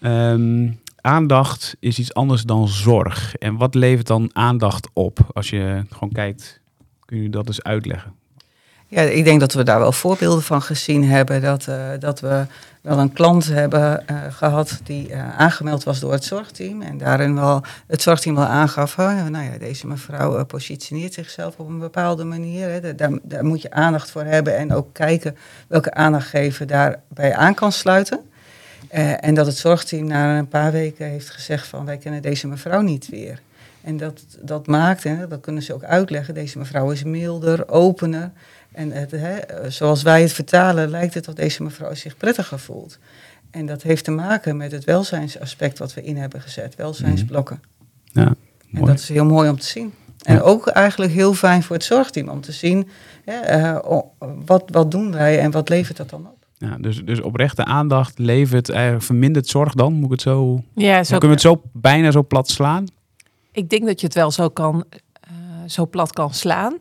ehm, 0.00 0.70
aandacht 1.00 1.76
is 1.80 1.98
iets 1.98 2.14
anders 2.14 2.42
dan 2.42 2.68
zorg. 2.68 3.36
En 3.36 3.56
wat 3.56 3.74
levert 3.74 4.06
dan 4.06 4.30
aandacht 4.32 4.88
op? 4.92 5.18
Als 5.32 5.50
je 5.50 5.84
gewoon 5.90 6.12
kijkt, 6.12 6.60
kun 7.04 7.22
je 7.22 7.28
dat 7.28 7.46
eens 7.46 7.62
uitleggen? 7.62 8.14
Ja, 8.92 9.02
ik 9.02 9.24
denk 9.24 9.40
dat 9.40 9.52
we 9.52 9.62
daar 9.62 9.78
wel 9.78 9.92
voorbeelden 9.92 10.42
van 10.42 10.62
gezien 10.62 11.04
hebben. 11.04 11.42
Dat, 11.42 11.68
eh, 11.68 11.90
dat 11.98 12.20
we 12.20 12.46
wel 12.82 12.98
een 12.98 13.12
klant 13.12 13.46
hebben 13.46 14.06
eh, 14.08 14.16
gehad 14.30 14.80
die 14.84 15.12
eh, 15.12 15.38
aangemeld 15.38 15.84
was 15.84 16.00
door 16.00 16.12
het 16.12 16.24
zorgteam. 16.24 16.82
En 16.82 16.98
daarin 16.98 17.34
wel 17.34 17.62
het 17.86 18.02
zorgteam 18.02 18.34
wel 18.34 18.44
aangaf, 18.44 18.98
oh, 18.98 19.26
nou 19.26 19.44
ja, 19.44 19.58
deze 19.58 19.86
mevrouw 19.86 20.36
eh, 20.38 20.44
positioneert 20.44 21.12
zichzelf 21.14 21.58
op 21.58 21.68
een 21.68 21.78
bepaalde 21.78 22.24
manier. 22.24 22.68
Hè. 22.68 22.94
Daar- 22.94 23.18
Daar, 23.22 23.44
moet 23.44 23.62
je 23.62 23.70
aandacht 23.70 24.10
voor 24.10 24.24
hebben 24.24 24.56
en 24.56 24.72
ook 24.72 24.88
kijken 24.92 25.36
welke 25.68 25.94
aandachtgever 25.94 26.66
daarbij 26.66 27.34
aan 27.34 27.54
kan 27.54 27.72
sluiten. 27.72 28.20
En 29.20 29.34
dat 29.34 29.46
het 29.46 29.56
zorgteam 29.56 30.06
na 30.06 30.38
een 30.38 30.48
paar 30.48 30.72
weken 30.72 31.06
heeft 31.06 31.30
gezegd 31.30 31.66
van 31.66 31.84
wij 31.84 31.96
kennen 31.96 32.22
deze 32.22 32.46
mevrouw 32.48 32.80
niet 32.80 33.08
weer. 33.08 33.40
En 33.82 33.96
dat, 33.96 34.22
dat 34.40 34.66
maakt, 34.66 35.04
en 35.04 35.26
dat 35.28 35.40
kunnen 35.40 35.62
ze 35.62 35.74
ook 35.74 35.84
uitleggen, 35.84 36.34
deze 36.34 36.58
mevrouw 36.58 36.90
is 36.90 37.02
milder, 37.02 37.68
opener. 37.68 38.30
En 38.72 38.90
het, 38.92 39.10
hè, 39.10 39.36
eh, 39.36 39.70
zoals 39.70 40.02
wij 40.02 40.22
het 40.22 40.32
vertalen, 40.32 40.88
lijkt 40.90 41.14
het 41.14 41.24
dat 41.24 41.36
deze 41.36 41.62
mevrouw 41.62 41.94
zich 41.94 42.16
prettiger 42.16 42.58
voelt. 42.58 42.98
En 43.50 43.66
dat 43.66 43.82
heeft 43.82 44.04
te 44.04 44.10
maken 44.10 44.56
met 44.56 44.72
het 44.72 44.84
welzijnsaspect 44.84 45.78
wat 45.78 45.94
we 45.94 46.02
in 46.02 46.16
hebben 46.16 46.40
gezet, 46.40 46.74
welzijnsblokken. 46.74 47.60
Ja, 48.12 48.26
En 48.26 48.36
mooi. 48.70 48.86
dat 48.86 48.98
is 48.98 49.08
heel 49.08 49.24
mooi 49.24 49.48
om 49.50 49.58
te 49.58 49.66
zien. 49.66 49.94
En 50.22 50.34
Ja. 50.34 50.40
ook 50.40 50.66
eigenlijk 50.66 51.12
heel 51.12 51.34
fijn 51.34 51.62
voor 51.62 51.76
het 51.76 51.84
zorgteam 51.84 52.28
om 52.28 52.40
te 52.40 52.52
zien, 52.52 52.88
hè, 53.24 53.32
eh, 53.34 53.78
wat, 54.46 54.62
wat 54.66 54.90
doen 54.90 55.12
wij 55.12 55.38
en 55.38 55.50
wat 55.50 55.68
levert 55.68 55.96
dat 55.96 56.10
dan 56.10 56.26
op. 56.26 56.46
Ja, 56.58 56.76
dus, 56.80 57.04
dus 57.04 57.20
oprechte 57.20 57.64
aandacht 57.64 58.18
levert 58.18 58.68
eigenlijk 58.70 59.04
verminderd 59.04 59.46
zorg 59.46 59.74
dan? 59.74 59.92
Moet 59.92 60.04
ik 60.04 60.10
het 60.10 60.20
zo, 60.20 60.62
Ja, 60.74 61.04
zo, 61.04 61.18
kunnen 61.18 61.38
we 61.38 61.48
het 61.48 61.60
zo 61.60 61.62
bijna 61.72 62.10
zo 62.10 62.22
plat 62.22 62.48
slaan? 62.50 62.86
ik 63.52 63.70
denk 63.70 63.86
dat 63.86 64.00
je 64.00 64.06
het 64.06 64.14
wel 64.14 64.30
zo, 64.30 64.48
kan, 64.48 64.84
eh, 65.20 65.30
zo 65.66 65.86
plat 65.86 66.12
kan 66.12 66.34
slaan. 66.34 66.78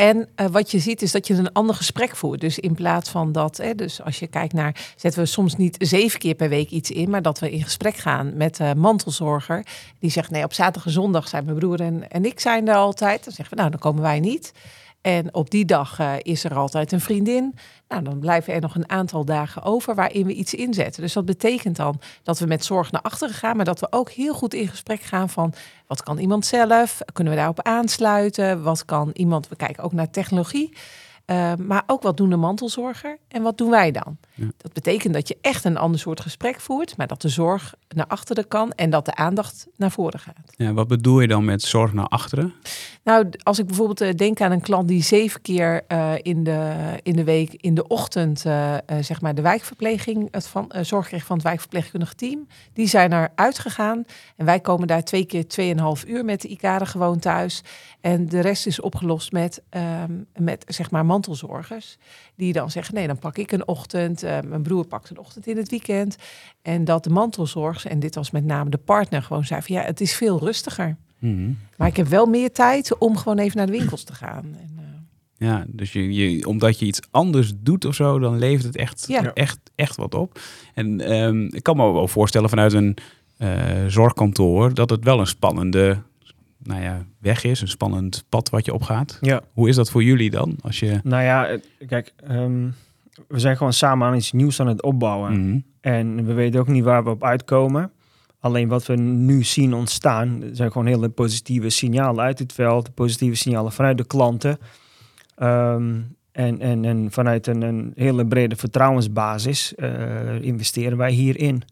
En 0.00 0.28
eh, 0.34 0.46
wat 0.46 0.70
je 0.70 0.78
ziet 0.78 1.02
is 1.02 1.12
dat 1.12 1.26
je 1.26 1.34
een 1.34 1.52
ander 1.52 1.74
gesprek 1.74 2.16
voert. 2.16 2.40
Dus 2.40 2.58
in 2.58 2.74
plaats 2.74 3.10
van 3.10 3.32
dat, 3.32 3.56
hè, 3.56 3.74
dus 3.74 4.02
als 4.02 4.18
je 4.18 4.26
kijkt 4.26 4.52
naar, 4.52 4.92
zetten 4.96 5.20
we 5.20 5.26
soms 5.26 5.56
niet 5.56 5.76
zeven 5.78 6.18
keer 6.18 6.34
per 6.34 6.48
week 6.48 6.70
iets 6.70 6.90
in, 6.90 7.10
maar 7.10 7.22
dat 7.22 7.38
we 7.38 7.50
in 7.50 7.62
gesprek 7.62 7.96
gaan 7.96 8.36
met 8.36 8.56
de 8.56 8.74
mantelzorger. 8.76 9.66
Die 9.98 10.10
zegt, 10.10 10.30
nee, 10.30 10.44
op 10.44 10.52
zaterdag 10.52 10.84
en 10.84 10.90
zondag 10.90 11.28
zijn 11.28 11.44
mijn 11.44 11.58
broer 11.58 11.80
en, 11.80 12.10
en 12.10 12.24
ik 12.24 12.40
zijn 12.40 12.68
er 12.68 12.74
altijd. 12.74 13.24
Dan 13.24 13.32
zeggen 13.32 13.54
we, 13.54 13.60
nou, 13.60 13.70
dan 13.70 13.80
komen 13.80 14.02
wij 14.02 14.20
niet. 14.20 14.52
En 15.00 15.34
op 15.34 15.50
die 15.50 15.64
dag 15.64 15.98
eh, 15.98 16.12
is 16.18 16.44
er 16.44 16.54
altijd 16.54 16.92
een 16.92 17.00
vriendin. 17.00 17.54
Nou, 17.88 18.02
dan 18.02 18.18
blijven 18.18 18.54
er 18.54 18.60
nog 18.60 18.74
een 18.74 18.90
aantal 18.90 19.24
dagen 19.24 19.62
over 19.62 19.94
waarin 19.94 20.26
we 20.26 20.32
iets 20.32 20.54
inzetten. 20.54 21.02
Dus 21.02 21.12
dat 21.12 21.24
betekent 21.24 21.76
dan 21.76 22.00
dat 22.22 22.38
we 22.38 22.46
met 22.46 22.64
zorg 22.64 22.92
naar 22.92 23.02
achteren 23.02 23.34
gaan, 23.34 23.56
maar 23.56 23.64
dat 23.64 23.80
we 23.80 23.86
ook 23.90 24.10
heel 24.10 24.34
goed 24.34 24.54
in 24.54 24.68
gesprek 24.68 25.00
gaan 25.00 25.28
van 25.28 25.54
wat 25.86 26.02
kan 26.02 26.18
iemand 26.18 26.46
zelf? 26.46 27.00
Kunnen 27.12 27.32
we 27.32 27.38
daarop 27.38 27.62
aansluiten? 27.62 28.62
Wat 28.62 28.84
kan 28.84 29.10
iemand? 29.12 29.48
We 29.48 29.56
kijken 29.56 29.84
ook 29.84 29.92
naar 29.92 30.10
technologie. 30.10 30.72
Uh, 31.30 31.52
maar 31.58 31.82
ook 31.86 32.02
wat 32.02 32.16
doen 32.16 32.30
de 32.30 32.36
mantelzorger 32.36 33.18
en 33.28 33.42
wat 33.42 33.58
doen 33.58 33.70
wij 33.70 33.90
dan? 33.90 34.16
Ja. 34.34 34.46
Dat 34.56 34.72
betekent 34.72 35.14
dat 35.14 35.28
je 35.28 35.36
echt 35.40 35.64
een 35.64 35.76
ander 35.76 36.00
soort 36.00 36.20
gesprek 36.20 36.60
voert, 36.60 36.96
maar 36.96 37.06
dat 37.06 37.22
de 37.22 37.28
zorg 37.28 37.74
naar 37.88 38.06
achteren 38.06 38.48
kan 38.48 38.72
en 38.72 38.90
dat 38.90 39.04
de 39.04 39.14
aandacht 39.14 39.66
naar 39.76 39.90
voren 39.90 40.20
gaat. 40.20 40.54
Ja, 40.56 40.72
wat 40.72 40.88
bedoel 40.88 41.20
je 41.20 41.28
dan 41.28 41.44
met 41.44 41.62
zorg 41.62 41.92
naar 41.92 42.06
achteren? 42.06 42.54
Nou, 43.04 43.28
als 43.42 43.58
ik 43.58 43.66
bijvoorbeeld 43.66 44.02
uh, 44.02 44.12
denk 44.14 44.40
aan 44.40 44.52
een 44.52 44.60
klant 44.60 44.88
die 44.88 45.02
zeven 45.02 45.40
keer 45.42 45.82
uh, 45.88 46.12
in, 46.22 46.44
de, 46.44 46.74
in 47.02 47.16
de 47.16 47.24
week 47.24 47.52
in 47.52 47.74
de 47.74 47.86
ochtend 47.86 48.44
uh, 48.46 48.74
zeg 49.00 49.20
maar 49.20 49.34
de 49.34 49.42
wijkverpleging, 49.42 50.28
het 50.30 50.46
van, 50.46 50.72
zorg 50.82 51.06
kreeg 51.06 51.24
van 51.24 51.36
het 51.36 51.44
wijkverpleegkundige 51.44 52.14
team, 52.14 52.46
die 52.72 52.88
zijn 52.88 53.12
er 53.12 53.28
uitgegaan 53.34 54.04
en 54.36 54.44
wij 54.44 54.60
komen 54.60 54.86
daar 54.86 55.04
twee 55.04 55.24
keer 55.24 55.48
tweeënhalf 55.48 56.04
uur 56.04 56.24
met 56.24 56.40
de 56.40 56.48
ICARE 56.48 56.86
gewoon 56.86 57.18
thuis 57.18 57.62
en 58.00 58.28
de 58.28 58.40
rest 58.40 58.66
is 58.66 58.80
opgelost 58.80 59.32
met, 59.32 59.62
um, 59.70 60.26
met 60.38 60.64
zeg 60.68 60.90
maar 60.90 61.06
mantelzorgers. 61.20 61.96
Die 62.34 62.52
dan 62.52 62.70
zeggen, 62.70 62.94
nee, 62.94 63.06
dan 63.06 63.18
pak 63.18 63.38
ik 63.38 63.52
een 63.52 63.68
ochtend. 63.68 64.24
Uh, 64.24 64.38
mijn 64.46 64.62
broer 64.62 64.86
pakt 64.86 65.10
een 65.10 65.18
ochtend 65.18 65.46
in 65.46 65.56
het 65.56 65.68
weekend. 65.68 66.16
En 66.62 66.84
dat 66.84 67.04
de 67.04 67.10
mantelzorgers, 67.10 67.84
en 67.84 67.98
dit 67.98 68.14
was 68.14 68.30
met 68.30 68.44
name 68.44 68.70
de 68.70 68.78
partner, 68.78 69.22
gewoon 69.22 69.44
zei 69.44 69.62
van 69.62 69.74
ja, 69.74 69.82
het 69.82 70.00
is 70.00 70.14
veel 70.14 70.38
rustiger. 70.38 70.96
Mm-hmm. 71.18 71.58
Maar 71.76 71.88
ik 71.88 71.96
heb 71.96 72.06
wel 72.06 72.26
meer 72.26 72.52
tijd 72.52 72.98
om 72.98 73.16
gewoon 73.16 73.38
even 73.38 73.56
naar 73.56 73.66
de 73.66 73.72
winkels 73.72 74.04
te 74.04 74.14
gaan. 74.14 74.44
En, 74.44 74.76
uh... 74.78 75.48
Ja, 75.48 75.64
dus 75.68 75.92
je, 75.92 76.14
je, 76.14 76.46
omdat 76.46 76.78
je 76.78 76.86
iets 76.86 77.00
anders 77.10 77.52
doet 77.56 77.84
of 77.84 77.94
zo, 77.94 78.18
dan 78.18 78.38
levert 78.38 78.64
het 78.64 78.76
echt, 78.76 79.04
ja. 79.08 79.32
echt, 79.34 79.58
echt 79.74 79.96
wat 79.96 80.14
op. 80.14 80.40
En 80.74 81.12
um, 81.12 81.54
ik 81.54 81.62
kan 81.62 81.76
me 81.76 81.92
wel 81.92 82.08
voorstellen 82.08 82.48
vanuit 82.48 82.72
een 82.72 82.96
uh, 83.38 83.86
zorgkantoor 83.86 84.74
dat 84.74 84.90
het 84.90 85.04
wel 85.04 85.20
een 85.20 85.26
spannende 85.26 86.02
nou 86.62 86.82
ja, 86.82 87.04
weg 87.18 87.44
is, 87.44 87.60
een 87.60 87.68
spannend 87.68 88.24
pad 88.28 88.50
wat 88.50 88.64
je 88.64 88.74
opgaat. 88.74 89.18
Ja. 89.20 89.42
Hoe 89.52 89.68
is 89.68 89.76
dat 89.76 89.90
voor 89.90 90.02
jullie 90.02 90.30
dan? 90.30 90.56
Als 90.60 90.80
je... 90.80 91.00
Nou 91.02 91.22
ja, 91.22 91.58
kijk, 91.86 92.12
um, 92.30 92.74
we 93.28 93.38
zijn 93.38 93.56
gewoon 93.56 93.72
samen 93.72 94.06
aan 94.06 94.14
iets 94.14 94.32
nieuws 94.32 94.60
aan 94.60 94.66
het 94.66 94.82
opbouwen. 94.82 95.32
Mm 95.32 95.50
-hmm. 95.50 95.64
En 95.80 96.26
we 96.26 96.32
weten 96.32 96.60
ook 96.60 96.68
niet 96.68 96.84
waar 96.84 97.04
we 97.04 97.10
op 97.10 97.24
uitkomen. 97.24 97.90
Alleen 98.40 98.68
wat 98.68 98.86
we 98.86 98.96
nu 98.96 99.42
zien 99.42 99.74
ontstaan, 99.74 100.42
zijn 100.52 100.72
gewoon 100.72 100.86
hele 100.86 101.08
positieve 101.08 101.68
signalen 101.68 102.24
uit 102.24 102.38
het 102.38 102.52
veld, 102.52 102.94
positieve 102.94 103.36
signalen 103.36 103.72
vanuit 103.72 103.98
de 103.98 104.06
klanten. 104.06 104.58
Um, 105.42 106.16
en, 106.32 106.60
en, 106.60 106.84
en 106.84 107.10
vanuit 107.10 107.46
een, 107.46 107.62
een 107.62 107.92
hele 107.94 108.26
brede 108.26 108.56
vertrouwensbasis 108.56 109.72
uh, 109.76 110.40
investeren 110.40 110.98
wij 110.98 111.12
hierin. 111.12 111.62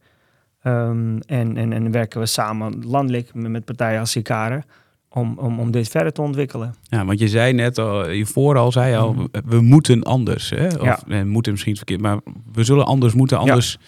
Um, 0.62 1.18
en, 1.20 1.56
en, 1.56 1.72
en 1.72 1.90
werken 1.90 2.20
we 2.20 2.26
samen 2.26 2.86
landelijk 2.86 3.34
met, 3.34 3.64
partijen 3.64 4.00
als 4.00 4.10
Sicare 4.10 4.64
om, 5.08 5.38
om, 5.38 5.60
om 5.60 5.70
dit 5.70 5.88
verder 5.88 6.12
te 6.12 6.22
ontwikkelen. 6.22 6.74
Ja, 6.82 7.04
want 7.04 7.18
je 7.18 7.28
zei 7.28 7.52
net 7.52 7.78
al, 7.78 8.10
je 8.10 8.26
vooral 8.26 8.72
zei 8.72 8.96
al, 8.96 9.12
mm. 9.12 9.28
we 9.44 9.60
moeten 9.60 10.02
anders. 10.02 10.50
Hè? 10.50 10.66
Of 10.66 11.02
ja. 11.06 11.24
moeten 11.24 11.52
misschien 11.52 11.76
verkeerd, 11.76 12.00
maar 12.00 12.20
we 12.52 12.64
zullen 12.64 12.86
anders 12.86 13.14
moeten, 13.14 13.38
anders 13.38 13.76
ja. 13.80 13.86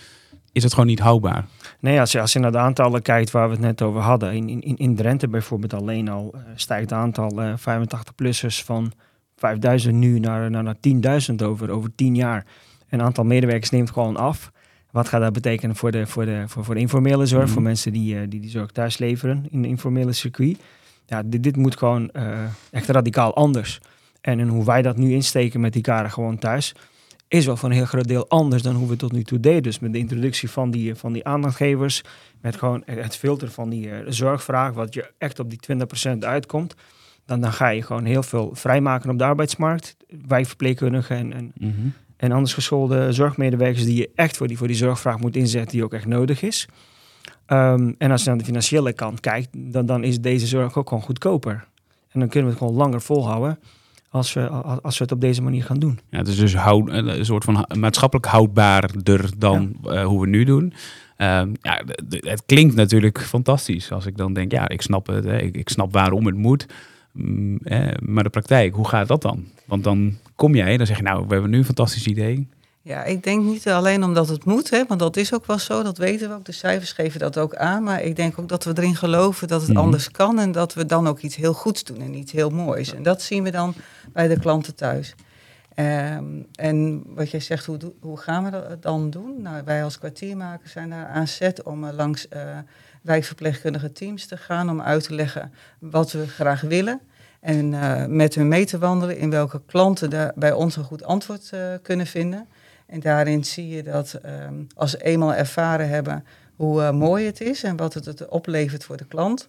is 0.52 0.62
het 0.62 0.72
gewoon 0.72 0.88
niet 0.88 1.00
houdbaar. 1.00 1.46
Nee, 1.80 2.00
als 2.00 2.12
je, 2.12 2.20
als 2.20 2.32
je 2.32 2.38
naar 2.38 2.52
de 2.52 2.58
aantallen 2.58 3.02
kijkt 3.02 3.30
waar 3.30 3.48
we 3.48 3.54
het 3.54 3.62
net 3.64 3.82
over 3.82 4.00
hadden. 4.00 4.32
In, 4.32 4.62
in, 4.62 4.76
in 4.76 4.96
Drenthe 4.96 5.28
bijvoorbeeld 5.28 5.74
alleen 5.74 6.08
al 6.08 6.34
uh, 6.34 6.40
stijgt 6.54 6.90
het 6.90 6.98
aantal 6.98 7.42
uh, 7.42 7.52
85-plussers 7.58 8.64
van 8.64 8.92
5000 9.36 9.94
nu 9.94 10.18
naar, 10.18 10.50
naar, 10.50 10.62
naar 10.62 10.76
10.000 11.30 11.34
over, 11.44 11.70
over 11.70 11.94
10 11.94 12.14
jaar. 12.14 12.46
En 12.88 12.98
het 12.98 13.06
aantal 13.06 13.24
medewerkers 13.24 13.70
neemt 13.70 13.90
gewoon 13.90 14.16
af. 14.16 14.50
Wat 14.90 15.08
gaat 15.08 15.20
dat 15.20 15.32
betekenen 15.32 15.76
voor 15.76 15.90
de, 15.90 16.06
voor 16.06 16.24
de, 16.24 16.44
voor, 16.46 16.64
voor 16.64 16.74
de 16.74 16.80
informele 16.80 17.26
zorg, 17.26 17.46
mm. 17.46 17.52
voor 17.52 17.62
mensen 17.62 17.92
die, 17.92 18.14
uh, 18.14 18.20
die 18.28 18.40
die 18.40 18.50
zorg 18.50 18.70
thuis 18.70 18.98
leveren 18.98 19.46
in 19.50 19.62
de 19.62 19.68
informele 19.68 20.12
circuit? 20.12 20.58
Ja, 21.06 21.22
dit, 21.22 21.42
dit 21.42 21.56
moet 21.56 21.76
gewoon 21.76 22.10
uh, 22.12 22.38
echt 22.70 22.88
radicaal 22.88 23.34
anders. 23.34 23.80
En, 24.20 24.40
en 24.40 24.48
hoe 24.48 24.64
wij 24.64 24.82
dat 24.82 24.96
nu 24.96 25.12
insteken 25.12 25.60
met 25.60 25.72
die 25.72 25.82
karen 25.82 26.10
gewoon 26.10 26.38
thuis, 26.38 26.74
is 27.28 27.46
wel 27.46 27.56
van 27.56 27.70
een 27.70 27.76
heel 27.76 27.84
groot 27.84 28.08
deel 28.08 28.28
anders 28.28 28.62
dan 28.62 28.74
hoe 28.74 28.88
we 28.88 28.96
tot 28.96 29.12
nu 29.12 29.22
toe 29.22 29.40
deden. 29.40 29.62
Dus 29.62 29.78
met 29.78 29.92
de 29.92 29.98
introductie 29.98 30.50
van 30.50 30.70
die, 30.70 30.94
van 30.94 31.12
die 31.12 31.24
aandachtgevers, 31.24 32.02
met 32.40 32.56
gewoon 32.56 32.82
het 32.84 33.16
filter 33.16 33.50
van 33.50 33.68
die 33.68 33.86
uh, 33.86 33.96
zorgvraag, 34.08 34.72
wat 34.72 34.94
je 34.94 35.10
echt 35.18 35.38
op 35.38 35.50
die 35.50 35.60
20% 36.14 36.18
uitkomt, 36.18 36.74
dan, 37.26 37.40
dan 37.40 37.52
ga 37.52 37.68
je 37.68 37.82
gewoon 37.82 38.04
heel 38.04 38.22
veel 38.22 38.50
vrijmaken 38.52 39.10
op 39.10 39.18
de 39.18 39.24
arbeidsmarkt. 39.24 39.96
Wijkverpleegkundigen 40.26 41.16
en, 41.16 41.32
en, 41.32 41.52
mm 41.54 41.74
-hmm. 41.74 41.92
En 42.20 42.32
anders 42.32 42.54
geschoolde 42.54 43.12
zorgmedewerkers 43.12 43.84
die 43.84 43.96
je 43.96 44.10
echt 44.14 44.36
voor 44.36 44.48
die, 44.48 44.56
voor 44.56 44.66
die 44.66 44.76
zorgvraag 44.76 45.18
moet 45.18 45.36
inzetten, 45.36 45.72
die 45.72 45.84
ook 45.84 45.92
echt 45.92 46.06
nodig 46.06 46.42
is. 46.42 46.68
Um, 47.46 47.94
en 47.98 48.10
als 48.10 48.22
je 48.22 48.28
naar 48.28 48.38
de 48.38 48.44
financiële 48.44 48.92
kant 48.92 49.20
kijkt, 49.20 49.48
dan, 49.52 49.86
dan 49.86 50.04
is 50.04 50.20
deze 50.20 50.46
zorg 50.46 50.76
ook 50.76 50.88
gewoon 50.88 51.02
goedkoper. 51.02 51.64
En 52.10 52.20
dan 52.20 52.28
kunnen 52.28 52.48
we 52.50 52.56
het 52.56 52.64
gewoon 52.64 52.78
langer 52.78 53.00
volhouden 53.00 53.58
als 54.10 54.32
we, 54.32 54.48
als 54.48 54.98
we 54.98 55.04
het 55.04 55.12
op 55.12 55.20
deze 55.20 55.42
manier 55.42 55.64
gaan 55.64 55.78
doen. 55.78 55.98
Ja, 56.10 56.18
het 56.18 56.28
is 56.28 56.36
dus 56.36 56.54
houd, 56.54 56.88
een 56.88 57.24
soort 57.24 57.44
van 57.44 57.66
maatschappelijk 57.78 58.26
houdbaarder 58.26 59.30
dan 59.38 59.76
ja. 59.82 59.92
uh, 59.92 60.06
hoe 60.06 60.20
we 60.20 60.26
nu 60.26 60.44
doen. 60.44 60.72
Um, 61.16 61.52
ja, 61.62 61.82
het 62.08 62.42
klinkt 62.46 62.74
natuurlijk 62.74 63.20
fantastisch 63.20 63.92
als 63.92 64.06
ik 64.06 64.16
dan 64.16 64.32
denk, 64.32 64.52
ja, 64.52 64.68
ik 64.68 64.82
snap 64.82 65.06
het, 65.06 65.24
hè, 65.24 65.38
ik, 65.38 65.56
ik, 65.56 65.68
snap 65.68 65.92
waarom 65.92 66.26
het 66.26 66.36
moet. 66.36 66.66
Mm, 67.12 67.58
eh, 67.62 67.88
maar 68.00 68.24
de 68.24 68.30
praktijk, 68.30 68.74
hoe 68.74 68.88
gaat 68.88 69.08
dat 69.08 69.22
dan? 69.22 69.46
Want 69.70 69.84
dan 69.84 70.18
kom 70.34 70.54
jij, 70.54 70.76
dan 70.76 70.86
zeg 70.86 70.96
je, 70.96 71.02
nou, 71.02 71.24
we 71.26 71.32
hebben 71.32 71.50
nu 71.50 71.58
een 71.58 71.64
fantastisch 71.64 72.06
idee. 72.06 72.48
Ja, 72.82 73.04
ik 73.04 73.22
denk 73.22 73.44
niet 73.44 73.68
alleen 73.68 74.04
omdat 74.04 74.28
het 74.28 74.44
moet, 74.44 74.70
hè, 74.70 74.84
want 74.88 75.00
dat 75.00 75.16
is 75.16 75.34
ook 75.34 75.46
wel 75.46 75.58
zo, 75.58 75.82
dat 75.82 75.98
weten 75.98 76.28
we 76.28 76.34
ook. 76.34 76.44
De 76.44 76.52
cijfers 76.52 76.92
geven 76.92 77.20
dat 77.20 77.38
ook 77.38 77.54
aan. 77.54 77.82
Maar 77.82 78.02
ik 78.02 78.16
denk 78.16 78.38
ook 78.38 78.48
dat 78.48 78.64
we 78.64 78.72
erin 78.74 78.96
geloven 78.96 79.48
dat 79.48 79.60
het 79.60 79.70
mm. 79.70 79.76
anders 79.76 80.10
kan 80.10 80.38
en 80.38 80.52
dat 80.52 80.74
we 80.74 80.86
dan 80.86 81.06
ook 81.06 81.18
iets 81.18 81.36
heel 81.36 81.52
goeds 81.52 81.84
doen 81.84 82.00
en 82.00 82.14
iets 82.14 82.32
heel 82.32 82.50
moois. 82.50 82.94
En 82.94 83.02
dat 83.02 83.22
zien 83.22 83.42
we 83.42 83.50
dan 83.50 83.74
bij 84.12 84.28
de 84.28 84.38
klanten 84.38 84.74
thuis. 84.74 85.14
Um, 85.76 86.46
en 86.54 87.02
wat 87.06 87.30
jij 87.30 87.40
zegt, 87.40 87.66
hoe, 87.66 87.78
hoe 88.00 88.18
gaan 88.18 88.44
we 88.44 88.50
dat 88.50 88.82
dan 88.82 89.10
doen? 89.10 89.42
Nou, 89.42 89.62
wij 89.64 89.84
als 89.84 89.98
kwartiermakers 89.98 90.72
zijn 90.72 90.90
daar 90.90 91.06
aan 91.06 91.28
zet 91.28 91.62
om 91.62 91.84
uh, 91.84 91.92
langs 91.92 92.26
uh, 92.32 92.40
wijkverpleegkundige 93.02 93.92
teams 93.92 94.26
te 94.26 94.36
gaan 94.36 94.70
om 94.70 94.80
uit 94.80 95.02
te 95.02 95.14
leggen 95.14 95.52
wat 95.78 96.12
we 96.12 96.26
graag 96.26 96.60
willen. 96.60 97.00
En 97.40 97.72
uh, 97.72 98.06
met 98.06 98.34
hun 98.34 98.48
mee 98.48 98.64
te 98.64 98.78
wandelen 98.78 99.18
in 99.18 99.30
welke 99.30 99.60
klanten 99.66 100.10
daar 100.10 100.32
bij 100.34 100.52
ons 100.52 100.76
een 100.76 100.84
goed 100.84 101.04
antwoord 101.04 101.52
kunnen 101.82 102.06
vinden. 102.06 102.46
En 102.86 103.00
daarin 103.00 103.44
zie 103.44 103.68
je 103.68 103.82
dat 103.82 104.18
um, 104.46 104.66
als 104.74 104.90
ze 104.90 105.02
eenmaal 105.02 105.34
ervaren 105.34 105.88
hebben 105.88 106.24
hoe 106.56 106.80
uh, 106.80 106.90
mooi 106.90 107.26
het 107.26 107.40
is 107.40 107.62
en 107.62 107.76
wat 107.76 107.94
het, 107.94 108.04
het 108.04 108.28
oplevert 108.28 108.84
voor 108.84 108.96
de 108.96 109.04
klant, 109.04 109.48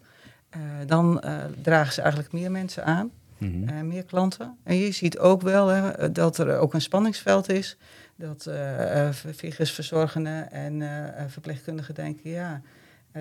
dan 0.86 1.24
dragen 1.62 1.94
ze 1.94 2.02
eigenlijk 2.02 2.34
meer 2.34 2.52
mensen 2.52 2.86
aan, 2.86 3.12
mm 3.38 3.68
-hmm. 3.68 3.88
meer 3.88 4.04
klanten. 4.04 4.58
En 4.64 4.76
je 4.76 4.92
ziet 4.92 5.20
ook 5.20 5.42
wel 5.42 5.68
hè, 5.68 6.12
dat 6.12 6.38
er 6.38 6.58
ook 6.58 6.74
een 6.74 6.82
spanningsveld 6.82 7.50
is, 7.50 7.78
dat 8.16 8.50
verzorgenden 9.56 10.52
en 10.52 10.84
verpleegkundigen 11.28 11.94
denken, 11.96 12.30
ja, 12.30 12.62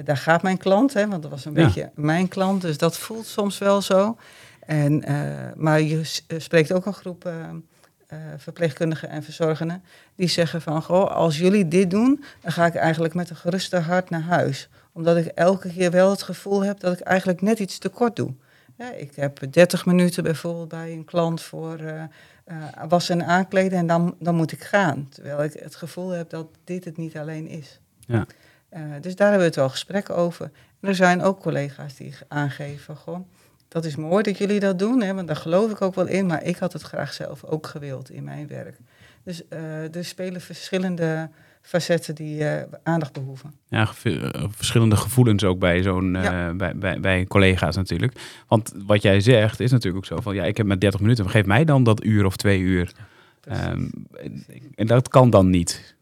daar 0.05 0.17
gaat 0.17 0.43
mijn 0.43 0.59
klant, 0.59 0.93
hè, 0.95 1.09
want 1.09 1.23
dat 1.23 1.31
was 1.31 1.45
een 1.45 1.55
ja. 1.55 1.65
beetje 1.65 1.91
mijn 1.95 2.29
klant, 2.29 2.63
dus 2.63 2.79
dat 2.79 2.99
voelt 2.99 3.27
soms 3.27 3.59
wel 3.59 3.83
zo. 3.83 4.17
En, 4.61 5.05
maar 5.57 5.81
je 5.81 6.01
spreekt 6.39 6.73
ook 6.73 6.87
een 6.87 6.93
groep 6.93 7.29
uh, 8.13 8.19
verpleegkundigen 8.37 9.09
en 9.09 9.23
verzorgenden, 9.23 9.83
die 10.15 10.29
zeggen 10.29 10.63
van, 10.63 10.83
goh, 10.83 11.11
als 11.11 11.39
jullie 11.39 11.69
dit 11.69 11.91
doen, 11.91 12.25
dan 12.41 12.53
ga 12.53 12.67
ik 12.67 12.75
eigenlijk 12.75 13.15
met 13.15 13.31
een 13.31 13.37
geruste 13.37 13.77
hart 13.77 14.11
naar 14.11 14.23
huis. 14.23 14.69
Omdat 14.93 15.17
ik 15.17 15.27
elke 15.27 15.73
keer 15.73 15.91
wel 15.91 16.11
het 16.11 16.23
gevoel 16.23 16.65
heb 16.65 16.81
dat 16.81 16.93
ik 16.93 17.01
eigenlijk 17.01 17.41
net 17.41 17.59
iets 17.59 17.79
te 17.79 17.89
kort 17.89 18.17
doe. 18.17 18.35
Ja, 18.77 18.93
ik 18.93 19.17
heb 19.17 19.53
30 19.53 19.87
minuten 19.87 20.23
bijvoorbeeld 20.23 20.69
bij 20.69 20.93
een 20.93 21.05
klant 21.05 21.43
voor 21.43 21.81
uh, 21.81 22.03
uh, 22.47 22.65
wassen 22.89 23.21
en 23.21 23.27
aankleden 23.27 23.79
en 23.79 23.87
dan, 23.87 24.17
dan 24.19 24.35
moet 24.35 24.53
ik 24.53 24.63
gaan. 24.63 25.09
Terwijl 25.09 25.43
ik 25.43 25.53
het 25.53 25.75
gevoel 25.75 26.11
heb 26.11 26.31
dat 26.31 26.47
dit 26.65 26.85
het 26.85 26.97
niet 26.97 27.17
alleen 27.17 27.49
is. 27.49 27.81
Ja. 28.07 28.27
dus 29.01 29.17
daar 29.17 29.29
hebben 29.29 29.39
we 29.39 29.45
het 29.45 29.57
wel 29.57 29.69
gesprek 29.69 30.11
over. 30.11 30.51
En 30.81 30.89
er 30.89 30.95
zijn 30.95 31.23
ook 31.23 31.41
collega's 31.41 31.95
die 31.95 32.15
aangeven, 32.29 32.97
goh, 32.97 33.21
dat 33.71 33.85
is 33.85 33.97
mooi 33.97 34.23
dat 34.23 34.39
jullie 34.39 34.61
dat 34.61 34.79
doen, 34.79 35.03
hè, 35.03 35.15
want 35.15 35.27
daar 35.27 35.37
geloof 35.37 35.71
ik 35.71 35.83
ook 35.83 35.95
wel 35.95 36.07
in. 36.07 36.27
Maar 36.27 36.45
ik 36.45 36.57
had 36.57 36.73
het 36.73 36.83
graag 36.83 37.13
zelf 37.13 37.45
ook 37.45 37.67
gewild 37.67 38.11
in 38.11 38.25
mijn 38.25 38.47
werk. 38.47 38.77
Dus 39.23 39.43
uh, 39.53 39.95
er 39.95 40.05
spelen 40.05 40.41
verschillende 40.41 41.31
facetten 41.63 42.15
die 42.15 42.41
uh, 42.41 42.63
aandacht 42.83 43.13
behoeven. 43.13 43.55
Ja, 43.69 43.85
ge 43.85 44.49
verschillende 44.51 44.97
gevoelens 44.97 45.45
ook 45.45 45.59
bij 45.59 45.83
zo'n 45.83 46.13
ja. 46.13 46.49
uh, 46.49 46.57
bij, 46.57 46.77
bij, 46.77 47.01
bij, 47.01 47.25
collega's 47.27 47.77
natuurlijk. 47.77 48.43
Want 48.49 48.73
wat 48.87 49.03
jij 49.03 49.21
zegt 49.21 49.61
is 49.61 49.71
natuurlijk 49.71 50.05
ook 50.05 50.17
zo 50.17 50.23
van 50.23 50.35
ja, 50.35 50.45
ik 50.45 50.57
heb 50.57 50.67
maar 50.67 50.79
30 50.79 51.01
minuten, 51.01 51.31
geef 51.31 51.47
mij 51.47 51.65
dan 51.65 51.83
dat 51.83 52.05
uur 52.05 52.25
of 52.25 52.37
twee 52.37 52.61
uur. 52.61 52.93
Ja, 53.43 53.71
um, 53.71 53.91
en 54.75 54.87
dat 54.87 55.09
kan 55.09 55.31
dan 55.31 55.51
niet. 55.51 55.95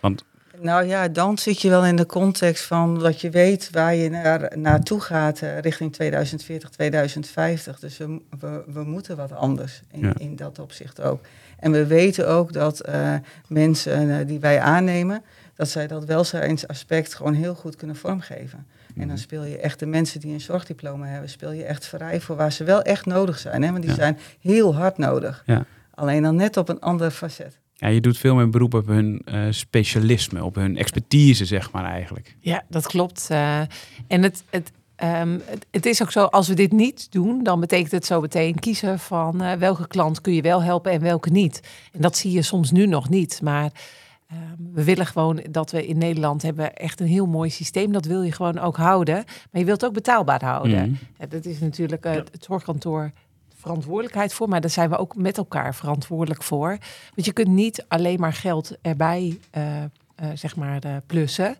Want 0.00 0.24
nou 0.62 0.86
ja, 0.86 1.08
dan 1.08 1.38
zit 1.38 1.60
je 1.60 1.68
wel 1.68 1.84
in 1.84 1.96
de 1.96 2.06
context 2.06 2.64
van 2.64 2.98
dat 2.98 3.20
je 3.20 3.30
weet 3.30 3.70
waar 3.70 3.94
je 3.94 4.10
naar, 4.10 4.58
naartoe 4.58 5.00
gaat 5.00 5.40
uh, 5.40 5.58
richting 5.58 5.92
2040, 5.92 6.68
2050. 6.68 7.78
Dus 7.78 7.96
we, 7.96 8.20
we, 8.38 8.62
we 8.66 8.82
moeten 8.82 9.16
wat 9.16 9.32
anders 9.32 9.82
in, 9.90 10.00
ja. 10.00 10.12
in, 10.18 10.36
dat 10.36 10.58
opzicht 10.58 11.00
ook. 11.00 11.20
En 11.58 11.72
we 11.72 11.86
weten 11.86 12.28
ook 12.28 12.52
dat 12.52 12.88
uh, 12.88 13.14
mensen 13.48 14.08
uh, 14.08 14.16
die 14.26 14.40
wij 14.40 14.60
aannemen, 14.60 15.22
dat 15.54 15.68
zij 15.68 15.86
dat 15.86 16.04
welzijnsaspect 16.04 17.14
gewoon 17.14 17.34
heel 17.34 17.54
goed 17.54 17.76
kunnen 17.76 17.96
vormgeven. 17.96 18.66
En 18.86 19.00
dan 19.00 19.06
mhm. 19.06 19.16
speel 19.16 19.44
je 19.44 19.58
echt 19.58 19.78
de 19.78 19.86
mensen 19.86 20.20
die 20.20 20.32
een 20.32 20.40
zorgdiploma 20.40 21.06
hebben, 21.06 21.30
speel 21.30 21.52
je 21.52 21.64
echt 21.64 21.86
vrij 21.86 22.20
voor 22.20 22.36
waar 22.36 22.52
ze 22.52 22.64
wel 22.64 22.82
echt 22.82 23.06
nodig 23.06 23.38
zijn. 23.38 23.62
Hè? 23.62 23.70
Want 23.70 23.82
die 23.82 23.90
ja. 23.90 23.96
zijn 23.96 24.18
heel 24.40 24.74
hard 24.74 24.98
nodig. 24.98 25.42
Ja. 25.46 25.64
Alleen 25.94 26.22
dan 26.22 26.36
net 26.36 26.56
op 26.56 26.68
een 26.68 26.80
ander 26.80 27.10
facet. 27.10 27.58
Ja, 27.82 27.88
je 27.88 28.00
doet 28.00 28.18
veel 28.18 28.34
meer 28.34 28.48
beroep 28.48 28.74
op 28.74 28.86
hun 28.86 29.22
uh, 29.24 29.46
specialisme, 29.50 30.44
op 30.44 30.54
hun 30.54 30.76
expertise, 30.76 31.44
zeg 31.44 31.72
maar 31.72 31.84
eigenlijk. 31.84 32.36
Ja, 32.40 32.64
dat 32.68 32.86
klopt. 32.86 33.28
Uh, 33.30 33.58
en 34.06 34.22
het, 34.22 34.44
het, 34.50 34.72
um, 35.04 35.42
het, 35.44 35.66
het, 35.70 35.86
is 35.86 36.02
ook 36.02 36.10
zo, 36.10 36.24
als 36.24 36.48
we 36.48 36.54
dit 36.54 36.72
niet 36.72 37.12
doen, 37.12 37.42
dan 37.42 37.60
betekent 37.60 37.90
het 37.90 38.06
zo 38.06 38.20
meteen 38.20 38.58
kiezen 38.58 38.98
van 38.98 39.42
uh, 39.42 39.52
welke 39.52 39.86
klant 39.86 40.20
kun 40.20 40.34
je 40.34 40.42
wel 40.42 40.62
helpen 40.62 40.92
en 40.92 41.00
welke 41.00 41.30
niet. 41.30 41.60
En 41.92 42.00
dat 42.00 42.16
zie 42.16 42.32
je 42.32 42.42
soms 42.42 42.70
nu 42.70 42.86
nog 42.86 43.08
niet. 43.08 43.40
Maar 43.42 43.72
um, 44.32 44.70
we 44.72 44.84
willen 44.84 45.06
gewoon 45.06 45.42
dat 45.50 45.70
we 45.70 45.86
in 45.86 45.98
Nederland 45.98 46.42
hebben 46.42 46.74
echt 46.74 47.00
een 47.00 47.06
heel 47.06 47.26
mooi 47.26 47.50
systeem. 47.50 47.92
Dat 47.92 48.04
wil 48.04 48.22
je 48.22 48.32
gewoon 48.32 48.58
ook 48.58 48.76
houden. 48.76 49.14
Maar 49.24 49.60
je 49.60 49.64
wilt 49.64 49.80
het 49.80 49.90
ook 49.90 49.96
betaalbaar 49.96 50.44
houden. 50.44 50.88
Mm. 50.88 50.98
Ja, 51.18 51.26
dat 51.26 51.44
is 51.44 51.58
natuurlijk 51.58 52.04
het 52.04 52.44
zorgkantoor 52.48 53.12
verantwoordelijkheid 53.62 54.34
voor, 54.34 54.48
maar 54.48 54.60
daar 54.60 54.70
zijn 54.70 54.90
we 54.90 54.96
ook 54.96 55.16
met 55.16 55.36
elkaar 55.36 55.74
verantwoordelijk 55.74 56.42
voor. 56.42 56.68
Want 57.14 57.26
je 57.26 57.32
kunt 57.32 57.48
niet 57.48 57.84
alleen 57.88 58.20
maar 58.20 58.32
geld 58.32 58.76
erbij, 58.80 59.38
uh, 59.56 59.76
uh, 59.82 59.86
zeg 60.34 60.56
maar, 60.56 60.84
uh, 60.86 60.96
plussen. 61.06 61.56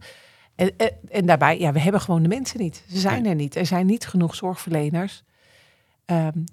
En, 0.55 0.77
en, 0.77 0.91
en, 1.09 1.27
daarbij, 1.27 1.59
ja, 1.59 1.73
we 1.73 1.81
hebben 1.81 2.01
gewoon 2.01 2.23
de 2.23 2.29
mensen 2.29 2.61
niet. 2.61 2.85
Ze 2.91 2.99
zijn 2.99 3.27
er 3.27 3.35
niet. 3.35 3.57
Er 3.57 3.67
zijn 3.67 3.87
niet 3.87 4.07
genoeg 4.07 4.35
zorgverleners. 4.35 5.23
Um, 6.07 6.45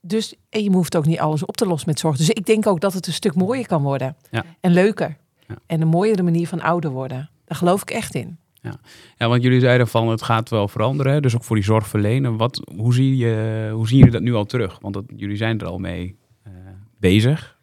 dus 0.00 0.34
en 0.48 0.62
je 0.62 0.70
hoeft 0.70 0.96
ook 0.96 1.06
niet 1.06 1.18
alles 1.18 1.44
op 1.44 1.56
te 1.56 1.66
lossen 1.66 1.88
met 1.88 1.98
zorg. 1.98 2.16
Dus 2.16 2.30
ik 2.30 2.46
denk 2.46 2.66
ook 2.66 2.80
dat 2.80 2.92
het 2.92 3.06
een 3.06 3.12
stuk 3.12 3.34
mooier 3.34 3.66
kan 3.66 3.82
worden. 3.82 4.16
Ja. 4.30 4.44
En 4.60 4.72
leuker. 4.72 5.16
Ja. 5.46 5.54
En 5.66 5.80
een 5.80 5.88
mooiere 5.88 6.22
manier 6.22 6.48
van 6.48 6.60
ouder 6.60 6.90
worden. 6.90 7.30
Daar 7.44 7.58
geloof 7.58 7.82
ik 7.82 7.90
echt 7.90 8.14
in. 8.14 8.38
Ja. 8.62 8.80
ja, 9.18 9.28
want 9.28 9.42
jullie 9.42 9.60
zeiden 9.60 9.88
van 9.88 10.08
het 10.08 10.22
gaat 10.22 10.48
wel 10.48 10.68
veranderen, 10.68 11.22
dus 11.22 11.34
ook 11.34 11.44
voor 11.44 11.56
die 11.56 11.64
zorgverlener. 11.64 12.36
Wat, 12.36 12.70
hoe, 12.76 12.94
zie 12.94 13.16
je, 13.16 13.70
hoe 13.72 13.88
zien 13.88 13.98
jullie 13.98 14.12
dat 14.12 14.22
nu 14.22 14.34
al 14.34 14.44
terug? 14.44 14.78
Want 14.80 14.94
dat, 14.94 15.04
jullie 15.16 15.36
zijn 15.36 15.60
er 15.60 15.66
al 15.66 15.78
mee 15.78 16.16
uh, 16.46 16.52
bezig. 16.98 17.58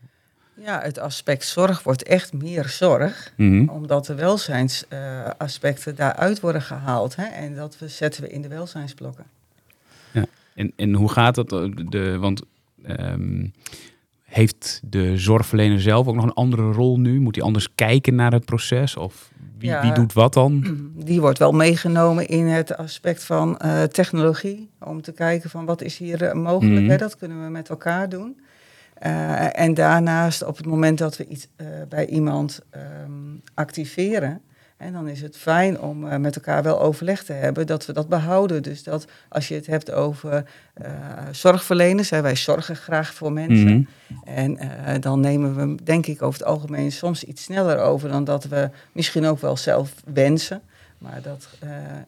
Ja, 0.61 0.81
het 0.81 0.99
aspect 0.99 1.45
zorg 1.45 1.83
wordt 1.83 2.03
echt 2.03 2.33
meer 2.33 2.67
zorg, 2.67 3.33
Mhm. 3.37 3.69
omdat 3.69 4.05
de 4.05 4.15
welzijnsaspecten 4.15 5.91
uh, 5.91 5.97
daaruit 5.97 6.39
worden 6.39 6.61
gehaald. 6.61 7.15
Hè, 7.15 7.23
en 7.25 7.55
dat 7.55 7.77
we, 7.79 7.87
zetten 7.87 8.21
we 8.21 8.29
in 8.29 8.41
de 8.41 8.47
welzijnsblokken. 8.47 9.25
Ja. 10.11 10.25
En, 10.55 10.73
en 10.75 10.93
hoe 10.93 11.09
gaat 11.11 11.35
dat? 11.35 11.49
De, 11.89 12.17
want 12.19 12.41
um, 12.89 13.53
heeft 14.27 14.81
de 14.83 15.17
zorgverlener 15.17 15.81
zelf 15.81 16.07
ook 16.07 16.15
nog 16.15 16.23
een 16.23 16.33
andere 16.33 16.71
rol 16.71 16.99
nu? 16.99 17.19
Moet 17.19 17.35
hij 17.35 17.43
anders 17.43 17.67
kijken 17.75 18.15
naar 18.15 18.31
het 18.31 18.45
proces? 18.45 18.97
Of 18.97 19.31
wie, 19.57 19.69
ja, 19.69 19.81
wie 19.81 19.91
doet 19.91 20.13
wat 20.13 20.33
dan? 20.33 20.63
Die 21.05 21.21
wordt 21.21 21.39
wel 21.39 21.51
meegenomen 21.51 22.27
in 22.27 22.45
het 22.45 22.77
aspect 22.77 23.23
van 23.23 23.59
uh, 23.65 23.83
technologie. 23.83 24.69
Om 24.79 25.01
te 25.01 25.11
kijken 25.11 25.49
van 25.49 25.65
wat 25.65 25.81
is 25.81 25.97
hier 25.97 26.23
uh, 26.23 26.33
mogelijk. 26.33 26.73
Mhm. 26.73 26.83
Mm 26.83 26.89
-hmm. 26.89 26.97
Dat 26.97 27.17
kunnen 27.17 27.43
we 27.43 27.49
met 27.49 27.69
elkaar 27.69 28.09
doen. 28.09 28.39
Uh, 29.05 29.59
en 29.59 29.73
daarnaast 29.73 30.43
op 30.43 30.57
het 30.57 30.65
moment 30.65 30.97
dat 30.97 31.17
we 31.17 31.27
iets 31.27 31.47
bij 31.89 32.07
iemand 32.07 32.61
um, 33.05 33.41
activeren... 33.53 34.41
En 34.77 34.93
dan 34.93 35.07
is 35.07 35.21
het 35.21 35.37
fijn 35.37 35.79
om 35.79 36.05
uh, 36.05 36.15
met 36.15 36.35
elkaar 36.35 36.63
wel 36.63 36.81
overleg 36.81 37.23
te 37.23 37.33
hebben 37.33 37.67
dat 37.67 37.85
we 37.85 37.93
dat 37.93 38.07
behouden. 38.07 38.63
Dus 38.63 38.83
dat 38.83 39.07
als 39.29 39.47
je 39.47 39.55
het 39.55 39.67
hebt 39.67 39.91
over 39.91 40.45
uh, 40.81 40.87
zorgverleners, 41.31 42.09
hè, 42.09 42.21
wij 42.21 42.35
zorgen 42.35 42.75
graag 42.75 43.13
voor 43.13 43.31
mensen. 43.31 43.87
Mhm. 44.07 44.29
En 44.29 44.51
uh, 44.63 44.93
dan 44.99 45.19
nemen 45.19 45.55
we, 45.55 45.83
denk 45.83 46.05
ik, 46.05 46.21
over 46.21 46.39
het 46.39 46.47
algemeen 46.47 46.91
soms 46.91 47.23
iets 47.23 47.43
sneller 47.43 47.79
over 47.79 48.09
dan 48.09 48.23
dat 48.23 48.43
we 48.43 48.69
misschien 48.91 49.25
ook 49.25 49.39
wel 49.39 49.57
zelf 49.57 49.93
wensen. 50.05 50.61
Maar 50.97 51.21
dat, 51.21 51.49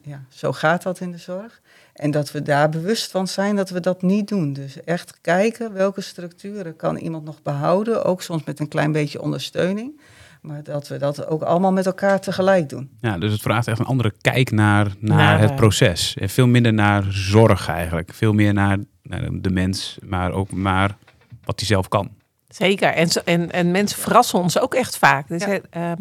ja, 0.02 0.22
zo 0.28 0.52
gaat 0.52 0.82
dat 0.82 1.00
in 1.00 1.10
de 1.10 1.18
zorg. 1.18 1.60
En 1.92 2.10
dat 2.10 2.32
we 2.32 2.42
daar 2.42 2.68
bewust 2.68 3.10
van 3.10 3.28
zijn 3.28 3.56
dat 3.56 3.70
we 3.70 3.80
dat 3.80 4.02
niet 4.02 4.28
doen. 4.28 4.52
Dus 4.52 4.84
echt 4.84 5.18
kijken 5.20 5.72
welke 5.72 6.00
structuren 6.00 6.76
kan 6.76 6.96
iemand 6.96 7.24
nog 7.24 7.42
behouden, 7.42 8.04
ook 8.04 8.22
soms 8.22 8.44
met 8.44 8.60
een 8.60 8.68
klein 8.68 8.92
beetje 8.92 9.22
ondersteuning. 9.22 10.00
Maar 10.40 10.62
dat 10.62 10.88
we 10.88 10.96
dat 10.96 11.26
ook 11.26 11.42
allemaal 11.42 11.72
met 11.72 11.86
elkaar 11.86 12.20
tegelijk 12.20 12.68
doen. 12.68 12.90
Ja, 13.00 13.18
dus 13.18 13.32
het 13.32 13.40
vraagt 13.40 13.66
echt 13.66 13.78
een 13.78 13.86
andere 13.86 14.12
kijk 14.20 14.50
naar, 14.50 14.94
naar, 14.98 15.16
naar 15.16 15.40
het 15.40 15.54
proces. 15.56 16.16
En 16.16 16.28
veel 16.28 16.46
minder 16.46 16.72
naar 16.72 17.04
zorg 17.08 17.68
eigenlijk. 17.68 18.14
Veel 18.14 18.32
meer 18.32 18.52
naar, 18.52 18.78
naar 19.02 19.28
de 19.32 19.50
mens, 19.50 19.98
maar 20.02 20.32
ook 20.32 20.50
maar 20.50 20.96
wat 21.44 21.58
hij 21.58 21.68
zelf 21.68 21.88
kan. 21.88 22.10
Zeker. 22.48 22.92
En, 22.92 23.08
en, 23.24 23.50
en 23.50 23.70
mensen 23.70 23.98
verrassen 23.98 24.38
ons 24.38 24.58
ook 24.58 24.74
echt 24.74 24.98
vaak. 24.98 25.28
Dus 25.28 25.44
ja. 25.44 25.60
uh, 25.76 25.92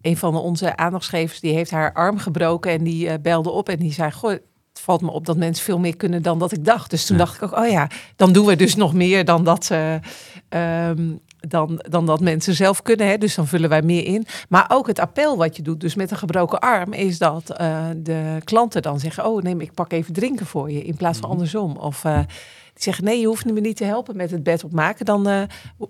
een 0.00 0.16
van 0.16 0.36
onze 0.36 0.76
aandachtsgevers 0.76 1.40
die 1.40 1.54
heeft 1.54 1.70
haar 1.70 1.92
arm 1.92 2.18
gebroken 2.18 2.70
en 2.70 2.84
die 2.84 3.06
uh, 3.06 3.14
belde 3.22 3.50
op 3.50 3.68
en 3.68 3.78
die 3.78 3.92
zei: 3.92 4.10
Goh, 4.10 4.30
het 4.30 4.40
valt 4.72 5.00
me 5.00 5.10
op 5.10 5.26
dat 5.26 5.36
mensen 5.36 5.64
veel 5.64 5.78
meer 5.78 5.96
kunnen 5.96 6.22
dan 6.22 6.38
dat 6.38 6.52
ik 6.52 6.64
dacht. 6.64 6.90
Dus 6.90 7.06
toen 7.06 7.16
ja. 7.16 7.24
dacht 7.24 7.36
ik 7.36 7.42
ook, 7.42 7.58
oh 7.58 7.68
ja, 7.68 7.88
dan 8.16 8.32
doen 8.32 8.46
we 8.46 8.56
dus 8.56 8.74
nog 8.74 8.92
meer 8.92 9.24
dan 9.24 9.44
dat 9.44 9.64
ze. 9.64 10.00
Um, 10.48 11.20
dan, 11.48 11.84
dan 11.88 12.06
dat 12.06 12.20
mensen 12.20 12.54
zelf 12.54 12.82
kunnen. 12.82 13.06
Hè? 13.08 13.18
Dus 13.18 13.34
dan 13.34 13.46
vullen 13.46 13.68
wij 13.68 13.82
meer 13.82 14.04
in. 14.04 14.26
Maar 14.48 14.64
ook 14.68 14.86
het 14.86 14.98
appel 14.98 15.36
wat 15.36 15.56
je 15.56 15.62
doet, 15.62 15.80
dus 15.80 15.94
met 15.94 16.10
een 16.10 16.16
gebroken 16.16 16.58
arm, 16.60 16.92
is 16.92 17.18
dat 17.18 17.56
uh, 17.60 17.86
de 17.96 18.36
klanten 18.44 18.82
dan 18.82 19.00
zeggen: 19.00 19.26
Oh, 19.26 19.42
neem, 19.42 19.60
ik 19.60 19.74
pak 19.74 19.92
even 19.92 20.12
drinken 20.12 20.46
voor 20.46 20.70
je. 20.70 20.82
In 20.82 20.96
plaats 20.96 21.18
van 21.18 21.28
Mhm. 21.28 21.38
andersom. 21.38 21.76
Of 21.76 22.04
uh, 22.04 22.16
die 22.18 22.82
zeggen: 22.82 23.04
Nee, 23.04 23.20
je 23.20 23.26
hoeft 23.26 23.44
me 23.44 23.60
niet 23.60 23.76
te 23.76 23.84
helpen 23.84 24.16
met 24.16 24.30
het 24.30 24.42
bed 24.42 24.64
opmaken. 24.64 25.04
Dan, 25.04 25.28
uh, 25.28 25.42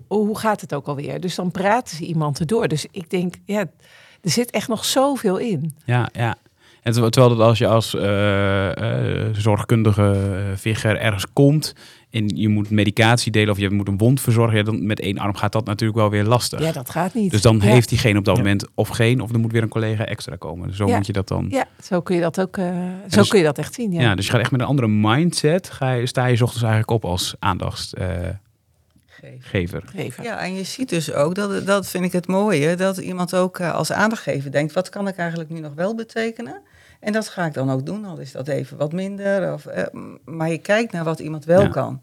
hoe 0.07 0.37
gaat 0.37 0.61
het 0.61 0.73
ook 0.73 0.87
alweer? 0.87 1.19
Dus 1.19 1.35
dan 1.35 1.51
praten 1.51 1.97
ze 1.97 2.05
iemand 2.05 2.39
erdoor. 2.39 2.67
Dus 2.67 2.85
ik 2.91 3.09
denk, 3.09 3.35
ja, 3.45 3.59
er 4.21 4.29
zit 4.29 4.51
echt 4.51 4.67
nog 4.67 4.85
zoveel 4.85 5.37
in. 5.37 5.75
Ja, 5.85 6.09
ja. 6.13 6.35
En 6.81 6.93
terwijl 6.93 7.29
dat 7.29 7.39
als 7.39 7.57
je 7.57 7.67
als 7.67 7.89
zorgkundige 9.41 10.15
figuur 10.57 10.97
ergens 10.97 11.25
komt 11.33 11.73
en 12.09 12.27
je 12.27 12.47
moet 12.47 12.69
medicatie 12.69 13.31
delen 13.31 13.49
of 13.49 13.57
je 13.59 13.69
moet 13.69 13.87
een 13.87 13.97
wond 13.97 14.21
verzorgen, 14.21 14.57
ja, 14.57 14.63
dan 14.63 14.85
met 14.85 14.99
één 14.99 15.17
arm 15.17 15.35
gaat 15.35 15.51
dat 15.51 15.65
natuurlijk 15.65 15.99
wel 15.99 16.09
weer 16.09 16.23
lastig. 16.23 16.59
Ja, 16.59 16.71
dat 16.71 16.89
gaat 16.89 17.13
niet. 17.13 17.31
Dus 17.31 17.41
dan 17.41 17.55
ja. 17.55 17.63
heeft 17.63 17.89
diegene 17.89 18.19
op 18.19 18.25
dat 18.25 18.37
moment 18.37 18.65
of 18.73 18.87
geen, 18.87 19.21
of 19.21 19.31
er 19.31 19.39
moet 19.39 19.51
weer 19.51 19.61
een 19.61 19.69
collega 19.69 20.05
extra 20.05 20.35
komen. 20.35 20.73
Zo 20.73 20.87
ja. 20.87 20.95
moet 20.95 21.05
je 21.05 21.13
dat 21.13 21.27
dan. 21.27 21.47
Ja, 21.49 21.65
zo 21.83 22.01
kun 22.01 22.15
je 22.15 22.21
dat 22.21 22.41
ook. 22.41 22.57
Uh, 22.57 22.65
zo 23.09 23.19
dus, 23.19 23.29
kun 23.29 23.39
je 23.39 23.45
dat 23.45 23.57
echt 23.57 23.73
zien. 23.73 23.91
Ja. 23.91 24.01
ja, 24.01 24.15
dus 24.15 24.25
je 24.25 24.31
gaat 24.31 24.41
echt 24.41 24.51
met 24.51 24.61
een 24.61 24.67
andere 24.67 24.87
mindset. 24.87 25.69
Ga 25.69 25.91
je, 25.91 26.05
sta 26.05 26.25
je 26.25 26.35
's 26.35 26.41
ochtends 26.41 26.63
eigenlijk 26.63 26.91
op 26.91 27.05
als 27.05 27.35
aandachts. 27.39 27.93
Gever. 29.39 29.83
Gever. 29.85 30.23
Ja, 30.23 30.39
en 30.39 30.55
je 30.55 30.63
ziet 30.63 30.89
dus 30.89 31.13
ook, 31.13 31.35
dat, 31.35 31.65
dat 31.65 31.87
vind 31.87 32.03
ik 32.03 32.11
het 32.11 32.27
mooie, 32.27 32.75
dat 32.75 32.97
iemand 32.97 33.35
ook 33.35 33.59
uh, 33.59 33.73
als 33.73 33.91
aandachtgever 33.91 34.51
denkt, 34.51 34.73
wat 34.73 34.89
kan 34.89 35.07
ik 35.07 35.15
eigenlijk 35.15 35.49
nu 35.49 35.59
nog 35.59 35.73
wel 35.73 35.95
betekenen? 35.95 36.61
En 36.99 37.13
dat 37.13 37.29
ga 37.29 37.45
ik 37.45 37.53
dan 37.53 37.69
ook 37.69 37.85
doen, 37.85 38.05
al 38.05 38.17
is 38.17 38.31
dat 38.31 38.47
even 38.47 38.77
wat 38.77 38.93
minder. 38.93 39.53
Of, 39.53 39.65
uh, 39.65 39.83
maar 40.25 40.49
je 40.49 40.57
kijkt 40.57 40.91
naar 40.91 41.03
wat 41.03 41.19
iemand 41.19 41.45
wel 41.45 41.61
ja. 41.61 41.67
kan. 41.67 42.01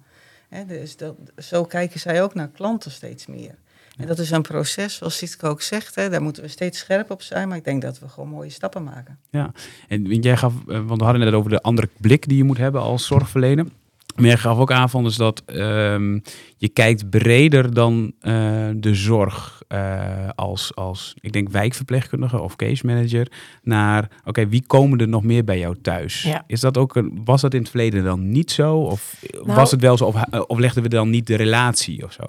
He, 0.49 0.67
dus 0.67 0.97
dat, 0.97 1.15
zo 1.37 1.65
kijken 1.65 2.01
zij 2.01 2.23
ook 2.23 2.35
naar 2.35 2.49
klanten 2.49 2.91
steeds 2.91 3.27
meer. 3.27 3.55
En 3.97 4.07
dat 4.07 4.19
is 4.19 4.31
een 4.31 4.43
proces, 4.43 4.95
zoals 4.95 5.17
Sietke 5.17 5.47
ook 5.47 5.63
zegt, 5.63 5.95
hè, 5.95 6.09
daar 6.09 6.23
moeten 6.23 6.43
we 6.43 6.49
steeds 6.49 6.79
scherp 6.79 7.11
op 7.11 7.23
zijn. 7.23 7.49
Maar 7.49 7.57
ik 7.57 7.65
denk 7.65 7.83
dat 7.83 7.99
we 7.99 8.09
gewoon 8.09 8.29
mooie 8.29 8.51
stappen 8.51 8.85
maken. 8.85 9.19
Ja, 9.31 9.53
en 9.89 10.05
jij 10.05 10.37
gaf, 10.37 10.53
want 10.65 10.99
we 10.99 11.05
hadden 11.05 11.21
net 11.21 11.35
over 11.35 11.51
de 11.51 11.63
andere 11.63 11.89
blik 12.01 12.29
die 12.29 12.37
je 12.37 12.45
moet 12.45 12.59
hebben 12.59 12.81
als 12.81 13.07
zorgverlener. 13.07 13.67
Maar 14.15 14.25
jij 14.25 14.37
gaf 14.37 14.59
ook 14.59 14.73
aan 14.73 14.91
van 14.91 15.05
dus 15.05 15.17
dat 15.17 15.43
um, 15.47 16.23
je 16.57 16.69
kijkt 16.69 17.11
breder 17.11 17.75
dan 17.75 18.13
uh, 18.23 18.33
de 18.77 18.95
zorg 18.95 19.63
uh, 19.69 20.29
als, 20.35 20.75
als, 20.75 21.15
ik 21.21 21.33
denk, 21.33 21.49
wijkverpleegkundige 21.49 22.41
of 22.41 22.57
case 22.57 22.87
manager 22.87 23.33
naar, 23.63 24.05
oké, 24.05 24.29
okay, 24.29 24.49
wie 24.49 24.65
komen 24.67 24.99
er 24.99 25.09
nog 25.09 25.23
meer 25.23 25.45
bij 25.45 25.59
jou 25.59 25.77
thuis? 25.83 26.23
Ja. 26.23 26.45
Is 26.47 26.61
dat 26.61 26.79
ook 26.79 26.97
een, 26.97 27.21
was 27.25 27.41
dat 27.41 27.55
in 27.55 27.61
het 27.61 27.71
verleden 27.71 28.05
dan 28.05 28.31
niet 28.31 28.51
zo? 28.51 28.77
Of 28.77 29.17
nou, 29.31 29.55
was 29.55 29.71
het 29.71 29.81
wel 29.81 29.97
zo, 29.97 30.05
of, 30.05 30.23
of 30.47 30.59
legden 30.59 30.83
we 30.83 30.89
dan 30.89 31.11
niet 31.11 31.27
de 31.27 31.37
relatie 31.37 32.05
of 32.05 32.13
zo? 32.13 32.25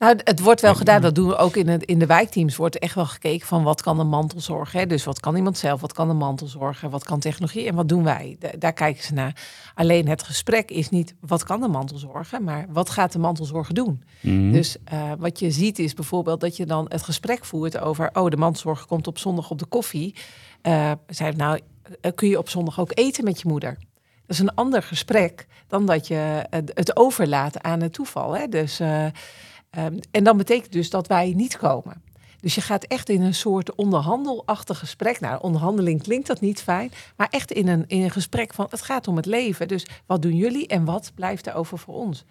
Nou, 0.00 0.18
het 0.24 0.40
wordt 0.40 0.60
wel 0.60 0.74
gedaan, 0.74 1.02
dat 1.02 1.14
doen 1.14 1.28
we 1.28 1.36
ook 1.36 1.56
in, 1.56 1.68
het, 1.68 1.82
in 1.84 1.98
de 1.98 2.06
wijkteams. 2.06 2.56
Wordt 2.56 2.78
echt 2.78 2.94
wel 2.94 3.06
gekeken 3.06 3.46
van 3.46 3.62
wat 3.62 3.82
kan 3.82 3.96
de 3.96 4.04
mantelzorg. 4.04 4.72
Hè? 4.72 4.86
Dus 4.86 5.04
wat 5.04 5.20
kan 5.20 5.36
iemand 5.36 5.58
zelf, 5.58 5.80
wat 5.80 5.92
kan 5.92 6.08
de 6.08 6.14
mantelzorg, 6.14 6.80
wat 6.80 7.04
kan 7.04 7.20
technologie 7.20 7.66
en 7.66 7.74
wat 7.74 7.88
doen 7.88 8.04
wij? 8.04 8.36
Da 8.38 8.48
daar 8.58 8.72
kijken 8.72 9.04
ze 9.04 9.14
naar. 9.14 9.42
Alleen 9.74 10.08
het 10.08 10.22
gesprek 10.22 10.70
is 10.70 10.88
niet 10.88 11.14
wat 11.20 11.44
kan 11.44 11.60
de 11.60 11.68
mantelzorg, 11.68 12.40
maar 12.40 12.66
wat 12.68 12.90
gaat 12.90 13.12
de 13.12 13.18
mantelzorg 13.18 13.72
doen? 13.72 14.02
Mhm. 14.20 14.52
Dus 14.52 14.76
uh, 14.92 15.12
wat 15.18 15.38
je 15.38 15.50
ziet 15.50 15.78
is 15.78 15.94
bijvoorbeeld 15.94 16.40
dat 16.40 16.56
je 16.56 16.66
dan 16.66 16.86
het 16.88 17.02
gesprek 17.02 17.44
voert 17.44 17.78
over, 17.78 18.10
oh 18.12 18.30
de 18.30 18.36
mantelzorg 18.36 18.86
komt 18.86 19.06
op 19.06 19.18
zondag 19.18 19.50
op 19.50 19.58
de 19.58 19.66
koffie. 19.66 20.14
Uh, 20.62 20.92
zei 21.06 21.36
nou, 21.36 21.60
kun 22.14 22.28
je 22.28 22.38
op 22.38 22.48
zondag 22.48 22.80
ook 22.80 22.90
eten 22.94 23.24
met 23.24 23.40
je 23.40 23.48
moeder? 23.48 23.78
Dat 24.26 24.38
is 24.38 24.38
een 24.38 24.54
ander 24.54 24.82
gesprek 24.82 25.46
dan 25.66 25.86
dat 25.86 26.06
je 26.06 26.46
het 26.74 26.96
overlaat 26.96 27.62
aan 27.62 27.80
het 27.80 27.92
toeval. 27.92 28.36
Hè? 28.36 28.48
Dus 28.48 28.80
uh, 28.80 29.06
Um, 29.78 29.98
en 30.10 30.24
dan 30.24 30.36
betekent 30.36 30.72
dus 30.72 30.90
dat 30.90 31.06
wij 31.06 31.32
niet 31.36 31.56
komen. 31.56 32.02
Dus 32.40 32.54
je 32.54 32.60
gaat 32.60 32.84
echt 32.84 33.08
in 33.08 33.22
een 33.22 33.34
soort 33.34 33.74
onderhandelachtig 33.74 34.78
gesprek. 34.78 35.20
Nou, 35.20 35.42
onderhandeling 35.42 36.02
klinkt 36.02 36.26
dat 36.26 36.40
niet 36.40 36.62
fijn, 36.62 36.92
maar 37.16 37.28
echt 37.30 37.52
in 37.52 37.68
een, 37.68 37.84
in 37.86 38.02
een 38.02 38.10
gesprek 38.10 38.54
van 38.54 38.66
het 38.70 38.82
gaat 38.82 39.08
om 39.08 39.16
het 39.16 39.26
leven. 39.26 39.68
Dus 39.68 39.86
wat 40.06 40.22
doen 40.22 40.36
jullie 40.36 40.66
en 40.66 40.84
wat 40.84 41.12
blijft 41.14 41.46
er 41.46 41.54
over 41.54 41.78
voor 41.78 41.94
ons? 41.94 42.24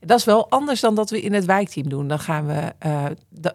Dat 0.00 0.18
is 0.18 0.24
wel 0.24 0.50
anders 0.50 0.80
dan 0.80 0.94
dat 0.94 1.10
we 1.10 1.20
in 1.20 1.32
het 1.32 1.44
wijkteam 1.44 1.88
doen. 1.88 2.08
Dan 2.08 2.18
gaan 2.18 2.46
we, 2.46 2.72
uh, 2.86 3.06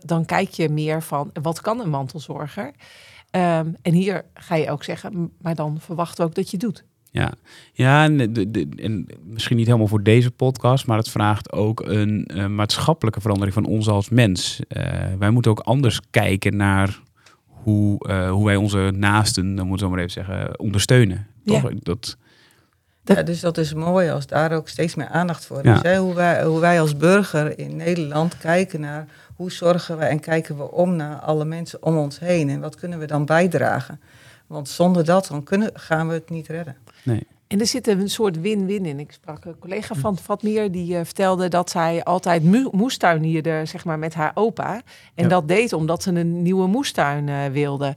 dan 0.06 0.26
kijk 0.26 0.50
je 0.50 0.70
meer 0.70 1.04
van 1.04 1.30
wat 1.42 1.62
kan 1.62 1.80
een 1.80 1.90
mantelzorger? 1.90 2.66
Um, 2.66 3.76
en 3.82 3.94
hier 3.94 4.26
ga 4.34 4.56
je 4.56 4.72
ook 4.72 4.84
zeggen, 4.84 5.32
maar 5.38 5.56
dan 5.56 5.80
verwachten 5.80 6.24
we 6.24 6.30
ook 6.30 6.36
dat 6.36 6.52
je 6.52 6.58
doet. 6.58 6.84
Ja, 7.12 7.32
ja 7.74 8.04
en, 8.04 8.34
en, 8.76 9.08
misschien 9.24 9.58
niet 9.58 9.66
helemaal 9.66 9.88
voor 9.88 10.04
deze 10.04 10.32
podcast, 10.32 10.88
maar 10.88 10.98
het 10.98 11.10
vraagt 11.10 11.52
ook 11.52 11.80
een 11.80 12.30
uh, 12.34 12.48
maatschappelijke 12.48 13.22
verandering 13.22 13.54
van 13.54 13.66
ons 13.66 13.88
als 13.88 14.10
mens. 14.10 14.60
Uh, 14.70 14.84
wij 15.20 15.30
moeten 15.30 15.52
ook 15.52 15.60
anders 15.60 16.00
kijken 16.10 16.56
naar 16.56 17.00
hoe, 17.46 18.08
uh, 18.10 18.32
hoe 18.32 18.46
wij 18.46 18.56
onze 18.56 18.94
naasten, 18.96 19.56
dan 19.56 19.68
moeten 19.68 19.86
we 19.86 19.92
maar 19.92 20.02
even 20.02 20.26
zeggen, 20.26 20.60
ondersteunen. 20.60 21.28
Toch? 21.46 21.62
Ja. 21.62 21.76
Dat, 21.80 22.18
ja, 23.04 23.24
dus 23.24 23.40
dat 23.40 23.58
is 23.58 23.74
mooi 23.74 24.10
als 24.10 24.28
daar 24.28 24.52
ook 24.52 24.68
steeds 24.68 24.96
meer 24.96 25.08
aandacht 25.08 25.46
voor 25.46 25.66
is. 25.66 25.82
Hè? 25.82 25.98
Hoe, 25.98 26.14
wij, 26.14 26.44
hoe 26.44 26.60
wij 26.60 26.82
als 26.82 26.98
burger 26.98 27.60
in 27.60 27.76
Nederland 27.76 28.38
kijken 28.38 28.80
naar 28.80 29.08
hoe 29.36 29.52
zorgen 29.52 29.98
we 29.98 30.06
en 30.06 30.20
kijken 30.20 30.58
we 30.58 30.72
om 30.72 30.96
naar 30.96 31.16
alle 31.16 31.46
mensen 31.46 31.84
om 31.84 31.98
ons 31.98 32.20
heen 32.20 32.50
en 32.50 32.60
wat 32.60 32.76
kunnen 32.76 33.00
we 33.00 33.06
dan 33.06 33.26
bijdragen. 33.26 34.00
Want 34.52 34.70
zonder 34.70 35.06
dat 35.06 35.28
dan 35.28 35.44
kunnen, 35.44 35.70
gaan 35.74 36.08
we 36.08 36.14
het 36.14 36.30
niet 36.30 36.48
redden. 36.48 36.78
Nee. 37.04 37.28
En 37.48 37.60
er 37.60 37.68
zit 37.68 37.88
een 37.88 38.10
soort 38.10 38.42
win-win 38.42 38.86
in. 38.86 39.00
Ik 39.00 39.12
sprak 39.12 39.46
een 39.46 39.60
collega 39.60 39.96
van 39.96 40.18
Fatmeer 40.18 40.72
die 40.72 40.94
uh, 40.94 41.00
vertelde 41.04 41.48
dat 41.48 41.70
zij 41.70 42.04
altijd 42.04 42.72
moestuinierde 42.72 43.62
zeg 43.66 43.86
maar, 43.86 44.00
met 44.00 44.14
haar 44.14 44.32
opa. 44.34 44.74
En 45.16 45.24
Ja. 45.24 45.28
dat 45.30 45.48
deed 45.48 45.74
omdat 45.74 46.04
ze 46.04 46.12
een 46.12 46.42
nieuwe 46.42 46.68
moestuin 46.68 47.30
eh, 47.30 47.46
wilde. 47.46 47.96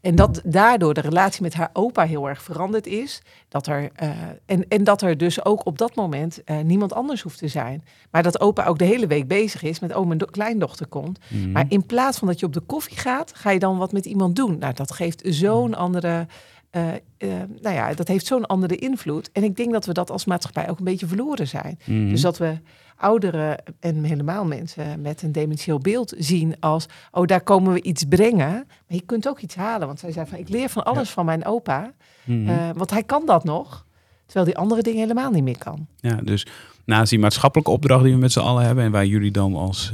En 0.00 0.14
dat 0.14 0.40
daardoor 0.44 0.94
de 0.94 1.00
relatie 1.00 1.42
met 1.42 1.54
haar 1.54 1.70
opa 1.72 2.04
heel 2.04 2.28
erg 2.28 2.42
veranderd 2.42 2.86
is. 2.86 3.22
Dat 3.48 3.66
er, 3.66 3.90
eh, 3.94 4.10
en, 4.46 4.68
en 4.68 4.84
dat 4.84 5.02
er 5.02 5.16
dus 5.18 5.44
ook 5.44 5.66
op 5.66 5.78
dat 5.78 5.94
moment 5.94 6.44
eh, 6.44 6.58
niemand 6.58 6.92
anders 6.92 7.22
hoeft 7.22 7.38
te 7.38 7.48
zijn. 7.48 7.84
Maar 8.10 8.22
dat 8.22 8.40
opa 8.40 8.64
ook 8.64 8.78
de 8.78 8.84
hele 8.84 9.06
week 9.06 9.28
bezig 9.28 9.62
is 9.62 9.80
met, 9.80 9.94
oh, 9.94 10.06
mijn 10.06 10.18
do- 10.18 10.26
kleindochter 10.26 10.86
komt. 10.86 11.18
Mhm. 11.28 11.52
Maar 11.52 11.64
in 11.68 11.86
plaats 11.86 12.18
van 12.18 12.28
dat 12.28 12.40
je 12.40 12.46
op 12.46 12.52
de 12.52 12.60
koffie 12.60 12.96
gaat, 12.96 13.32
ga 13.34 13.50
je 13.50 13.58
dan 13.58 13.78
wat 13.78 13.92
met 13.92 14.06
iemand 14.06 14.36
doen. 14.36 14.58
Nou, 14.58 14.74
dat 14.74 14.92
geeft 14.92 15.22
zo'n 15.24 15.74
andere. 15.74 16.26
Eh, 16.70 16.94
eh, 16.94 17.48
nou 17.60 17.74
ja, 17.74 17.94
dat 17.94 18.08
heeft 18.08 18.26
zo'n 18.26 18.46
andere 18.46 18.76
invloed. 18.76 19.30
En 19.32 19.44
ik 19.44 19.56
denk 19.56 19.72
dat 19.72 19.86
we 19.86 19.92
dat 19.92 20.10
als 20.10 20.24
maatschappij 20.24 20.70
ook 20.70 20.78
een 20.78 20.84
beetje 20.84 21.06
verloren 21.06 21.48
zijn. 21.48 21.78
Mhm. 21.84 22.08
Dus 22.08 22.20
dat 22.20 22.38
we 22.38 22.58
ouderen 22.96 23.62
en 23.80 24.04
helemaal 24.04 24.44
mensen 24.44 25.00
met 25.00 25.22
een 25.22 25.32
dementieel 25.32 25.78
beeld 25.78 26.14
zien 26.18 26.54
als, 26.60 26.86
oh, 27.10 27.26
daar 27.26 27.40
komen 27.40 27.72
we 27.72 27.82
iets 27.82 28.04
brengen. 28.04 28.48
Maar 28.48 28.66
je 28.86 29.02
kunt 29.06 29.28
ook 29.28 29.40
iets 29.40 29.54
halen. 29.54 29.86
Want 29.86 30.00
zij 30.00 30.12
zei 30.12 30.26
van, 30.26 30.38
ik 30.38 30.48
leer 30.48 30.68
van 30.68 30.84
alles 30.84 31.10
van 31.10 31.24
mijn 31.24 31.44
opa. 31.44 31.92
Eh, 32.26 32.70
want 32.74 32.90
hij 32.90 33.02
kan 33.02 33.26
dat 33.26 33.44
nog. 33.44 33.86
Terwijl 34.24 34.46
die 34.46 34.56
andere 34.56 34.82
dingen 34.82 35.00
helemaal 35.00 35.30
niet 35.30 35.42
meer 35.42 35.58
kan. 35.58 35.86
Ja, 35.96 36.14
dus 36.22 36.46
naast 36.84 37.10
die 37.10 37.18
maatschappelijke 37.18 37.70
opdracht 37.70 38.04
die 38.04 38.12
we 38.12 38.18
met 38.18 38.32
z'n 38.32 38.38
allen 38.38 38.64
hebben 38.64 38.84
en 38.84 38.90
waar 38.90 39.06
jullie 39.06 39.30
dan 39.30 39.54
als 39.54 39.92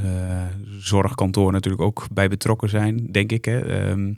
zorgkantoor 0.79 1.53
natuurlijk 1.53 1.83
ook 1.83 2.07
bij 2.13 2.29
betrokken 2.29 2.69
zijn, 2.69 3.07
denk 3.11 3.33
ik. 3.33 3.45
Hè, 3.45 3.61
ehm, 3.61 4.13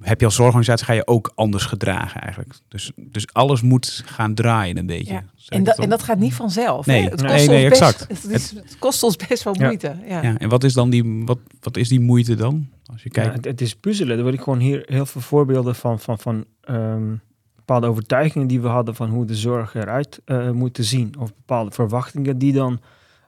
heb 0.00 0.18
je 0.20 0.26
als 0.26 0.34
zorgorganisatie 0.34 0.84
ga 0.86 0.92
je 0.92 1.06
ook 1.06 1.32
anders 1.34 1.64
gedragen 1.64 2.20
eigenlijk. 2.20 2.54
Dus, 2.68 2.92
dus 2.96 3.26
alles 3.32 3.62
moet 3.62 4.02
gaan 4.06 4.34
draaien 4.34 4.76
een 4.78 4.86
beetje. 4.86 5.12
Ja. 5.12 5.24
En, 5.48 5.64
dat, 5.64 5.78
en 5.78 5.88
dat 5.88 6.02
gaat 6.02 6.18
niet 6.18 6.34
vanzelf. 6.34 6.86
Nee. 6.86 7.02
hè? 7.02 7.08
Het 7.10 7.20
Nee, 7.20 7.30
kost 7.32 7.46
nee, 7.46 7.64
ons 7.64 7.72
exact. 7.72 8.08
Best, 8.08 8.22
het, 8.22 8.32
is- 8.32 8.50
het 8.50 8.76
kost 8.78 9.02
ons 9.02 9.16
best 9.28 9.42
wel 9.42 9.54
moeite. 9.58 9.96
Ja. 10.08 10.22
Ja, 10.22 10.38
en 10.38 10.48
wat 10.48 10.64
is 10.64 10.72
dan 10.72 10.90
die, 10.90 11.22
wat, 11.24 11.38
wat 11.60 11.76
is 11.76 11.88
die 11.88 12.00
moeite 12.00 12.34
dan? 12.34 12.68
Als 12.92 13.02
je 13.02 13.08
Ja, 13.12 13.20
kijkt. 13.22 13.34
het, 13.36 13.44
het 13.44 13.60
is 13.60 13.74
puzzelen. 13.74 14.16
Er 14.16 14.22
word 14.22 14.34
ik 14.34 14.40
gewoon 14.40 14.58
hier 14.58 14.82
heel 14.86 15.06
veel 15.06 15.20
voorbeelden 15.20 15.74
van, 15.74 16.00
van, 16.00 16.18
van 16.18 16.44
ehm, 16.60 17.14
bepaalde 17.56 17.86
overtuigingen 17.86 18.46
die 18.46 18.60
we 18.60 18.68
hadden 18.68 18.94
van 18.94 19.10
hoe 19.10 19.24
de 19.24 19.34
zorg 19.34 19.74
eruit 19.74 20.20
eh 20.24 20.50
moet 20.50 20.74
te 20.74 20.82
zien. 20.82 21.14
Of 21.18 21.34
bepaalde 21.34 21.70
verwachtingen 21.70 22.38
die 22.38 22.52
dan 22.52 22.80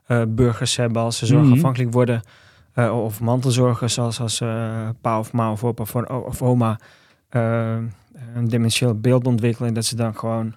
eh, 0.05 0.21
burgers 0.27 0.75
hebben 0.75 1.01
als 1.01 1.17
ze 1.17 1.25
Mhm. 1.25 1.43
zorgafhankelijk 1.45 1.93
worden. 1.93 2.21
Eh, 2.79 3.03
of 3.03 3.21
mantelzorgers 3.21 3.93
zoals 3.93 4.19
als 4.19 4.41
eh, 4.41 4.89
pa 5.01 5.19
of 5.19 5.31
ma 5.31 5.51
of 5.51 5.63
opa 5.63 5.83
of, 5.83 5.95
of 6.05 6.41
oma 6.41 6.79
eh, 7.29 7.77
een 8.35 8.47
dementieel 8.47 8.99
beeld 8.99 9.27
ontwikkelen. 9.27 9.73
Dat 9.73 9.85
ze 9.85 9.95
dan 9.95 10.15
gewoon 10.15 10.55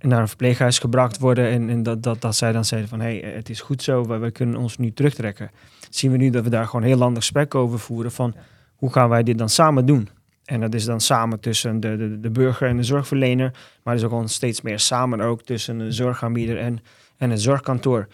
naar 0.00 0.20
een 0.20 0.28
verpleeghuis 0.28 0.78
gebracht 0.78 1.18
worden. 1.18 1.48
En, 1.48 1.70
en 1.70 1.82
dat, 1.82 2.02
dat, 2.02 2.20
dat 2.20 2.36
zij 2.36 2.52
dan 2.52 2.64
zeiden 2.64 2.90
van 2.90 3.00
hé, 3.00 3.18
hey, 3.20 3.32
het 3.32 3.48
is 3.48 3.60
goed 3.60 3.82
zo, 3.82 4.20
we, 4.20 4.30
kunnen 4.30 4.56
ons 4.56 4.78
nu 4.78 4.92
terugtrekken. 4.92 5.50
Zien 5.90 6.10
we 6.10 6.16
nu 6.16 6.30
dat 6.30 6.44
we 6.44 6.50
daar 6.50 6.66
gewoon 6.66 6.82
heel 6.82 7.02
ander 7.02 7.22
gesprek 7.22 7.54
over 7.54 7.78
voeren 7.78 8.12
van 8.12 8.34
hoe 8.74 8.92
gaan 8.92 9.08
wij 9.08 9.22
dit 9.22 9.38
dan 9.38 9.48
samen 9.48 9.86
doen? 9.86 10.08
En 10.44 10.60
dat 10.60 10.74
is 10.74 10.84
dan 10.84 11.00
samen 11.00 11.40
tussen 11.40 11.80
de, 11.80 11.96
de, 11.96 12.20
de 12.20 12.30
burger 12.30 12.68
en 12.68 12.76
de 12.76 12.82
zorgverlener. 12.82 13.50
Maar 13.82 13.94
het 13.94 14.02
is 14.02 14.04
ook 14.04 14.12
gewoon 14.12 14.28
steeds 14.28 14.60
meer 14.60 14.78
samen 14.78 15.20
ook 15.20 15.42
tussen 15.42 15.78
de 15.78 15.92
zorgaanbieder 15.92 16.58
en, 16.58 16.80
en 17.16 17.30
het 17.30 17.40
zorgkantoor. 17.40 18.08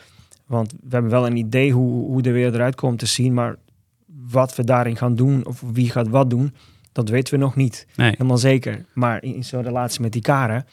Want 0.50 0.72
we 0.72 0.88
hebben 0.88 1.10
wel 1.10 1.26
een 1.26 1.36
idee 1.36 1.72
hoe, 1.72 2.04
hoe 2.04 2.22
de 2.22 2.30
wereld 2.30 2.54
eruit 2.54 2.74
komt 2.74 2.98
te 2.98 3.06
zien. 3.06 3.34
Maar 3.34 3.56
wat 4.30 4.56
we 4.56 4.64
daarin 4.64 4.96
gaan 4.96 5.14
doen 5.14 5.46
of 5.46 5.62
wie 5.72 5.90
gaat 5.90 6.08
wat 6.08 6.30
doen, 6.30 6.54
dat 6.92 7.08
weten 7.08 7.34
we 7.34 7.40
nog 7.40 7.56
niet. 7.56 7.86
Nee. 7.96 8.10
Helemaal 8.10 8.38
zeker. 8.38 8.84
Maar 8.94 9.22
in, 9.22 9.34
in 9.34 9.44
zo'n 9.44 9.62
relatie 9.62 10.00
met 10.00 10.12
die 10.12 10.22
karen 10.22 10.66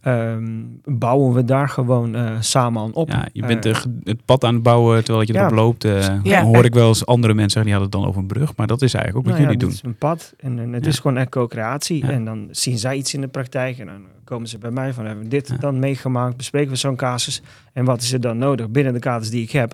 ehm, 0.00 0.62
bouwen 0.84 1.34
we 1.34 1.44
daar 1.44 1.68
gewoon 1.68 2.14
eh, 2.14 2.36
samen 2.40 2.82
aan 2.82 2.92
op. 2.92 3.08
Ja, 3.10 3.28
je 3.32 3.46
bent 3.46 3.66
Eh, 3.66 3.82
het 4.04 4.24
pad 4.24 4.44
aan 4.44 4.54
het 4.54 4.62
bouwen 4.62 5.04
terwijl 5.04 5.26
je 5.26 5.32
ja. 5.32 5.40
erop 5.40 5.52
loopt. 5.54 5.84
eh, 5.84 5.98
Ja. 6.22 6.40
Dan 6.40 6.54
hoor 6.54 6.64
ik 6.64 6.74
wel 6.74 6.88
eens 6.88 7.06
andere 7.06 7.34
mensen 7.34 7.50
zeggen, 7.62 7.70
die 7.72 7.80
hadden 7.80 7.90
het 7.90 8.00
dan 8.00 8.08
over 8.08 8.20
een 8.20 8.26
brug. 8.40 8.56
Maar 8.56 8.66
dat 8.66 8.82
is 8.82 8.94
eigenlijk 8.94 9.26
ook 9.26 9.32
wat 9.32 9.40
nou 9.42 9.52
ja, 9.52 9.58
jullie 9.58 9.66
doen. 9.76 9.90
is 9.90 9.90
een 9.90 9.98
pad 9.98 10.34
en, 10.38 10.58
en 10.58 10.72
het 10.72 10.84
Ja. 10.84 10.90
is 10.90 10.98
gewoon 10.98 11.16
echt 11.16 11.28
co-creatie. 11.28 12.04
Ja. 12.06 12.10
En 12.10 12.24
dan 12.24 12.48
zien 12.50 12.78
zij 12.78 12.96
iets 12.96 13.14
in 13.14 13.20
de 13.20 13.28
praktijk 13.28 13.78
en 13.78 13.86
dan 13.86 14.02
komen 14.24 14.48
ze 14.48 14.58
bij 14.58 14.70
mij 14.70 14.92
van 14.92 15.04
hebben 15.06 15.24
we 15.24 15.30
dit 15.30 15.48
Ja. 15.48 15.56
dan 15.56 15.78
meegemaakt, 15.78 16.36
bespreken 16.36 16.70
we 16.70 16.76
zo'n 16.76 16.96
casus 16.96 17.42
en 17.72 17.84
wat 17.84 18.02
is 18.02 18.12
er 18.12 18.20
dan 18.20 18.38
nodig 18.38 18.70
binnen 18.70 18.92
de 18.92 18.98
kaders 18.98 19.30
die 19.30 19.42
ik 19.42 19.50
heb 19.50 19.72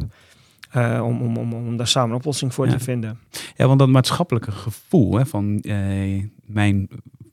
eh, 0.71 1.01
om, 1.05 1.21
om, 1.23 1.37
om, 1.37 1.53
om 1.53 1.77
daar 1.77 1.87
samen 1.87 2.11
een 2.11 2.17
oplossing 2.17 2.55
voor 2.55 2.67
Ja. 2.67 2.73
te 2.73 2.79
vinden. 2.79 3.19
Ja, 3.57 3.67
want 3.67 3.79
dat 3.79 3.89
maatschappelijke 3.89 4.51
gevoel 4.53 5.15
hè, 5.19 5.27
van 5.27 5.61
eh, 5.61 6.23
mijn 6.47 6.89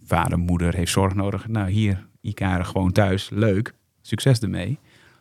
vader, 0.05 0.39
moeder 0.39 0.75
heeft 0.75 0.91
zorg 0.91 1.13
nodig. 1.15 1.47
Nou, 1.47 1.69
hier, 1.69 2.05
Ikaren 2.23 2.65
gewoon 2.65 2.91
thuis, 2.91 3.29
leuk, 3.29 3.73
succes 4.01 4.39
ermee. 4.39 4.79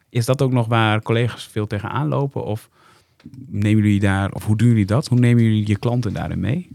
Is 0.08 0.24
dat 0.24 0.42
ook 0.42 0.52
nog 0.52 0.66
waar 0.66 1.02
collega's 1.02 1.46
veel 1.46 1.66
tegenaan 1.66 2.08
lopen? 2.08 2.44
Of 2.44 2.68
nemen 3.46 3.82
jullie 3.82 4.00
daar, 4.00 4.32
of 4.32 4.44
hoe 4.44 4.56
doen 4.56 4.68
jullie 4.68 4.86
dat? 4.86 5.08
Hoe 5.08 5.18
nemen 5.18 5.42
jullie 5.42 5.66
je 5.66 5.78
klanten 5.78 6.12
daarin 6.12 6.40
mee? 6.40 6.70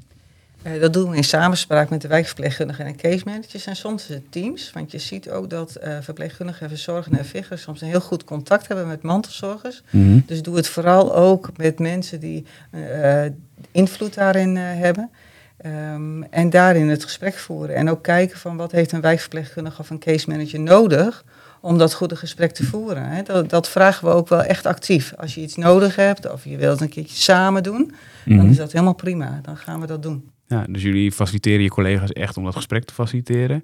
Eh, 0.61 0.81
dat 0.81 0.93
doen 0.93 1.09
we 1.09 1.15
in 1.15 1.23
samenspraak 1.23 1.89
met 1.89 2.01
de 2.01 2.07
wijkverpleegkundigen 2.07 2.85
en 2.85 2.95
case 2.95 3.21
managers 3.25 3.65
en 3.65 3.75
soms 3.75 4.07
de 4.07 4.21
teams. 4.29 4.71
Want 4.71 4.91
je 4.91 4.97
ziet 4.97 5.29
ook 5.29 5.49
dat 5.49 5.75
eh, 5.75 5.97
verpleegkundigen 6.01 6.61
en 6.61 6.69
verzorgenden 6.69 7.19
en 7.19 7.25
veggers 7.25 7.61
soms 7.61 7.81
een 7.81 7.87
heel 7.87 8.01
goed 8.01 8.23
contact 8.23 8.67
hebben 8.67 8.87
met 8.87 9.01
mantelzorgers. 9.01 9.83
Dus 10.25 10.41
doe 10.41 10.55
het 10.55 10.67
vooral 10.67 11.15
ook 11.15 11.49
met 11.57 11.79
mensen 11.79 12.19
die 12.19 12.45
eh, 12.69 13.25
invloed 13.71 14.13
daarin 14.13 14.55
hebben. 14.55 15.09
Ehm, 15.57 16.21
en 16.23 16.49
daarin 16.49 16.87
het 16.89 17.03
gesprek 17.03 17.33
voeren. 17.35 17.75
En 17.75 17.89
ook 17.89 18.03
kijken 18.03 18.37
van 18.39 18.57
wat 18.57 18.71
heeft 18.71 18.91
een 18.91 19.01
wijkverpleegkundige 19.01 19.81
of 19.81 19.89
een 19.89 19.99
case 19.99 20.29
manager 20.29 20.59
nodig 20.59 21.23
om 21.61 21.77
dat 21.77 21.93
goede 21.93 22.15
gesprek 22.15 22.51
te 22.51 22.63
voeren. 22.65 23.09
Hè. 23.09 23.23
Dat, 23.23 23.49
dat 23.49 23.69
vragen 23.69 24.07
we 24.07 24.13
ook 24.13 24.27
wel 24.29 24.43
echt 24.43 24.65
actief. 24.65 25.13
Als 25.17 25.35
je 25.35 25.41
iets 25.41 25.55
nodig 25.55 25.95
hebt 25.95 26.31
of 26.31 26.43
je 26.43 26.57
wilt 26.57 26.71
het 26.71 26.81
een 26.81 26.89
keertje 26.89 27.15
samen 27.17 27.63
doen, 27.63 27.91
dan 28.25 28.35
Mhm. 28.37 28.49
is 28.49 28.57
dat 28.57 28.71
helemaal 28.71 28.93
prima. 28.95 29.39
Dan 29.43 29.57
gaan 29.57 29.79
we 29.81 29.87
dat 29.87 30.03
doen. 30.03 30.29
Ja, 30.47 30.65
dus 30.69 30.81
jullie 30.81 31.11
faciliteren 31.11 31.61
je 31.63 31.69
collega's 31.69 32.11
echt 32.11 32.37
om 32.37 32.43
dat 32.43 32.55
gesprek 32.55 32.83
te 32.83 32.93
faciliteren. 32.93 33.63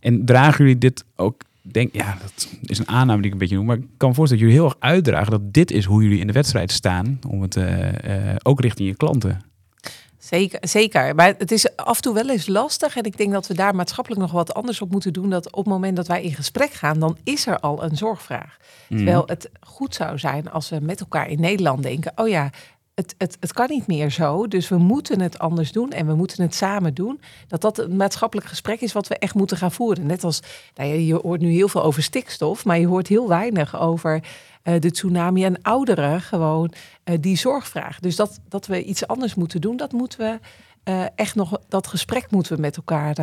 En 0.00 0.24
dragen 0.24 0.58
jullie 0.64 0.78
dit 0.78 1.04
ook, 1.16 1.42
denk 1.62 1.94
ja, 1.94 2.16
dat 2.22 2.48
is 2.62 2.78
een 2.78 2.88
aanname 2.88 3.16
die 3.18 3.26
ik 3.26 3.32
een 3.32 3.38
beetje 3.38 3.56
noem, 3.56 3.66
maar 3.66 3.76
ik 3.76 3.84
kan 3.96 4.08
me 4.08 4.14
voorstellen 4.14 4.44
dat 4.44 4.52
jullie 4.52 4.54
heel 4.70 4.78
erg 4.80 4.92
uitdragen 4.92 5.30
dat 5.30 5.52
dit 5.54 5.70
is 5.70 5.84
hoe 5.84 6.02
jullie 6.02 6.18
in 6.20 6.26
de 6.26 6.32
wedstrijd 6.32 6.70
staan, 6.72 7.18
om 7.28 7.42
het 7.42 7.56
eh, 7.56 8.28
eh, 8.30 8.36
ook 8.42 8.60
richting 8.60 8.88
je 8.88 8.94
klanten. 8.96 9.40
Zeker, 10.32 10.58
zeker. 10.60 11.14
Maar 11.14 11.34
het 11.38 11.52
is 11.52 11.76
af 11.76 11.96
en 11.96 12.02
toe 12.02 12.14
wel 12.14 12.28
eens 12.28 12.46
lastig. 12.46 12.96
En 12.96 13.02
ik 13.02 13.16
denk 13.16 13.32
dat 13.32 13.46
we 13.46 13.54
daar 13.54 13.74
maatschappelijk 13.74 14.20
nog 14.20 14.32
wat 14.32 14.54
anders 14.54 14.80
op 14.80 14.90
moeten 14.90 15.12
doen. 15.12 15.30
Dat 15.30 15.46
op 15.46 15.64
het 15.64 15.72
moment 15.72 15.96
dat 15.96 16.06
wij 16.06 16.22
in 16.22 16.34
gesprek 16.34 16.72
gaan, 16.72 16.98
dan 16.98 17.16
is 17.24 17.46
er 17.46 17.58
al 17.60 17.84
een 17.84 17.96
zorgvraag. 17.96 18.56
Mhm. 18.88 18.96
Terwijl 18.96 19.22
het 19.26 19.50
goed 19.60 19.94
zou 19.94 20.18
zijn 20.18 20.50
als 20.50 20.68
we 20.68 20.80
met 20.80 21.00
elkaar 21.00 21.28
in 21.28 21.40
Nederland 21.40 21.82
denken: 21.82 22.12
oh 22.16 22.28
ja, 22.28 22.50
het, 22.94 23.14
het, 23.18 23.36
het 23.40 23.52
kan 23.52 23.66
niet 23.70 23.86
meer 23.86 24.10
zo. 24.10 24.48
Dus 24.48 24.68
we 24.68 24.76
moeten 24.76 25.20
het 25.20 25.38
anders 25.38 25.72
doen 25.72 25.90
en 25.90 26.06
we 26.06 26.14
moeten 26.14 26.42
het 26.42 26.54
samen 26.54 26.94
doen. 26.94 27.20
Dat 27.48 27.60
dat 27.60 27.78
een 27.78 27.96
maatschappelijk 27.96 28.48
gesprek 28.48 28.80
is 28.80 28.92
wat 28.92 29.08
we 29.08 29.18
echt 29.18 29.34
moeten 29.34 29.56
gaan 29.56 29.72
voeren. 29.72 30.06
Net 30.06 30.24
als 30.24 30.42
nou 30.74 30.88
ja, 30.88 30.94
je 30.94 31.14
hoort 31.14 31.40
nu 31.40 31.50
heel 31.50 31.68
veel 31.68 31.82
over 31.82 32.02
stikstof, 32.02 32.64
maar 32.64 32.78
je 32.78 32.86
hoort 32.86 33.08
heel 33.08 33.28
weinig 33.28 33.80
over 33.80 34.22
eh, 34.62 34.80
de 34.80 34.90
tsunami 34.90 35.44
en 35.44 35.62
ouderen 35.62 36.20
gewoon 36.20 36.72
eh, 37.04 37.16
die 37.20 37.36
zorgvraag. 37.36 38.00
Dus 38.00 38.16
dat, 38.16 38.40
dat 38.48 38.66
we 38.66 38.84
iets 38.84 39.06
anders 39.06 39.34
moeten 39.34 39.60
doen, 39.60 39.76
dat 39.76 39.92
moeten 39.92 40.18
we 40.18 40.38
eh, 40.82 41.04
echt 41.14 41.34
nog, 41.34 41.58
dat 41.68 41.86
gesprek 41.86 42.30
moeten 42.30 42.54
we 42.54 42.60
met 42.60 42.76
elkaar 42.76 43.14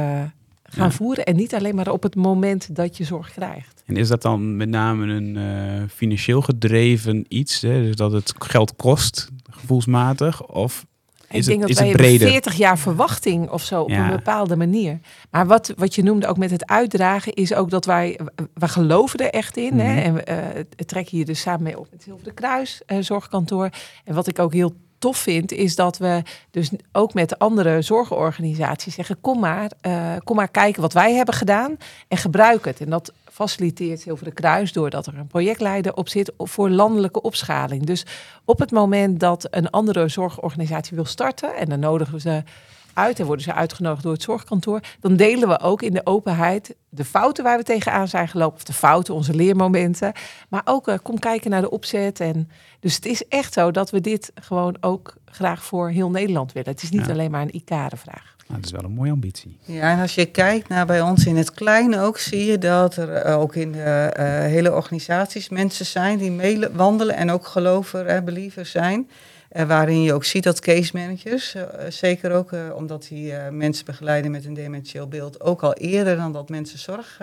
gaan 0.63 0.87
Ja. 0.87 0.91
voeren. 0.91 1.25
En 1.25 1.35
niet 1.35 1.53
alleen 1.55 1.75
maar 1.75 1.91
op 1.91 2.03
het 2.03 2.15
moment 2.15 2.75
dat 2.75 2.97
je 2.97 3.03
zorg 3.03 3.31
krijgt. 3.31 3.83
En 3.85 3.97
is 3.97 4.07
dat 4.07 4.21
dan 4.21 4.57
met 4.57 4.69
name 4.69 5.13
een 5.13 5.89
financieel 5.89 6.41
gedreven 6.41 7.25
iets, 7.27 7.61
hè? 7.61 7.81
dus 7.81 7.95
dat 7.95 8.11
het 8.11 8.33
geld 8.37 8.75
kost, 8.75 9.29
gevoelsmatig, 9.49 10.45
of 10.47 10.85
ik 11.29 11.45
denk 11.45 11.59
het, 11.59 11.59
dat 11.59 11.69
is 11.69 11.75
wij 11.77 11.87
het 11.87 11.97
hebben 11.97 12.17
breder? 12.17 12.27
40 12.27 12.53
jaar 12.53 12.77
verwachting 12.77 13.49
of 13.49 13.63
zo 13.63 13.81
op 13.81 13.89
Ja. 13.89 14.03
een 14.09 14.15
bepaalde 14.15 14.55
manier. 14.55 14.99
Maar 15.31 15.47
wat, 15.47 15.73
wat 15.77 15.95
je 15.95 16.03
noemde 16.03 16.27
ook 16.27 16.37
met 16.37 16.51
het 16.51 16.65
uitdragen 16.67 17.33
is 17.33 17.53
ook 17.53 17.69
dat 17.69 17.85
wij, 17.85 18.19
we 18.53 18.67
geloven 18.67 19.19
er 19.19 19.29
echt 19.29 19.57
in. 19.57 19.79
hè? 19.79 19.93
Mhm. 19.93 20.05
En 20.05 20.13
we 20.13 20.23
eh, 20.23 20.63
trekken 20.85 21.17
hier 21.17 21.25
dus 21.25 21.41
samen 21.41 21.63
mee 21.63 21.79
op 21.79 21.87
het 21.91 22.03
Zilveren 22.03 22.33
Kruis 22.33 22.81
eh, 22.85 22.97
zorgkantoor. 22.99 23.69
En 24.05 24.13
wat 24.13 24.27
ik 24.27 24.39
ook 24.39 24.53
heel 24.53 24.73
tof 24.99 25.17
vind, 25.17 25.51
is 25.51 25.75
dat 25.75 25.97
we 25.97 26.21
dus 26.51 26.69
ook 26.91 27.13
met 27.13 27.29
de 27.29 27.37
andere 27.37 27.81
zorgorganisaties 27.81 28.95
zeggen: 28.95 29.21
kom 29.21 29.39
maar, 29.39 29.71
uh, 29.81 30.15
kom 30.23 30.35
maar 30.35 30.47
kijken 30.51 30.81
wat 30.81 30.93
wij 30.93 31.13
hebben 31.13 31.33
gedaan 31.33 31.77
en 32.07 32.17
gebruik 32.17 32.65
het. 32.65 32.81
En 32.81 32.89
dat 32.89 33.13
faciliteert 33.31 33.99
Zilveren 33.99 34.33
Kruis 34.33 34.73
doordat 34.73 35.05
er 35.05 35.17
een 35.17 35.27
projectleider 35.27 35.93
op 35.93 36.09
zit 36.09 36.31
voor 36.37 36.69
landelijke 36.69 37.21
opschaling. 37.21 37.85
Dus 37.85 38.05
op 38.45 38.59
het 38.59 38.71
moment 38.71 39.19
dat 39.19 39.47
een 39.51 39.69
andere 39.69 40.07
zorgorganisatie 40.07 40.95
wil 40.95 41.05
starten, 41.05 41.55
en 41.55 41.69
dan 41.69 41.79
nodigen 41.79 42.13
we 42.13 42.19
ze 42.19 42.43
uit 42.93 43.19
en 43.19 43.25
worden 43.25 43.43
ze 43.43 43.53
uitgenodigd 43.53 44.03
door 44.03 44.13
het 44.13 44.21
zorgkantoor, 44.21 44.79
dan 44.99 45.15
delen 45.15 45.47
we 45.47 45.59
ook 45.59 45.81
in 45.81 45.93
de 45.93 46.05
openheid 46.05 46.75
de 46.89 47.05
fouten 47.05 47.43
waar 47.43 47.57
we 47.57 47.63
tegenaan 47.63 48.07
zijn 48.07 48.27
gelopen, 48.27 48.55
of 48.55 48.63
de 48.63 48.73
fouten, 48.73 49.13
onze 49.13 49.33
leermomenten. 49.33 50.13
Maar 50.49 50.61
ook 50.65 50.87
uh, 50.87 50.95
kom 51.03 51.19
kijken 51.19 51.51
naar 51.51 51.61
de 51.61 51.69
opzet. 51.69 52.19
En, 52.19 52.49
dus 52.79 52.95
het 52.95 53.05
is 53.05 53.27
echt 53.27 53.53
zo 53.53 53.71
dat 53.71 53.89
we 53.89 54.01
dit 54.01 54.31
gewoon 54.35 54.77
ook 54.79 55.13
graag 55.25 55.63
voor 55.63 55.89
heel 55.89 56.09
Nederland 56.09 56.51
willen. 56.51 56.71
Het 56.71 56.83
is 56.83 56.89
niet 56.89 57.09
alleen 57.09 57.31
maar 57.31 57.41
een 57.41 57.55
ICARE-vraag. 57.55 58.35
Nou, 58.47 58.61
dat 58.61 58.71
is 58.71 58.77
wel 58.77 58.89
een 58.89 58.95
mooie 58.95 59.11
ambitie. 59.11 59.57
Ja, 59.65 59.91
en 59.91 60.01
als 60.01 60.15
je 60.15 60.25
kijkt 60.25 60.67
naar 60.67 60.85
bij 60.85 61.01
ons 61.01 61.25
in 61.25 61.37
het 61.37 61.51
kleine 61.51 61.99
ook, 61.99 62.17
zie 62.17 62.45
je 62.45 62.57
dat 62.57 62.95
er 62.95 63.13
eh, 63.13 63.39
ook 63.39 63.55
in 63.55 63.71
de 63.71 64.13
uh, 64.17 64.23
hele 64.25 64.73
organisaties 64.73 65.49
mensen 65.49 65.85
zijn 65.85 66.17
die 66.17 66.31
meewandelen 66.31 67.15
en 67.15 67.31
ook 67.31 67.47
gelover 67.47 68.05
en 68.05 68.25
believers 68.25 68.71
zijn. 68.71 69.09
Uh, 69.55 69.63
waarin 69.63 70.01
je 70.01 70.13
ook 70.13 70.23
ziet 70.23 70.43
dat 70.43 70.59
case 70.59 70.91
managers, 70.93 71.55
uh, 71.55 71.63
zeker 71.89 72.31
ook 72.31 72.51
uh, 72.51 72.59
omdat 72.75 73.07
die 73.09 73.33
mensen 73.51 73.85
begeleiden 73.85 74.31
met 74.31 74.45
een 74.45 74.53
dementieel 74.53 75.07
beeld, 75.07 75.41
ook 75.41 75.63
al 75.63 75.73
eerder 75.73 76.15
dan 76.15 76.33
dat 76.33 76.49
mensen 76.49 76.79
zorg 76.79 77.21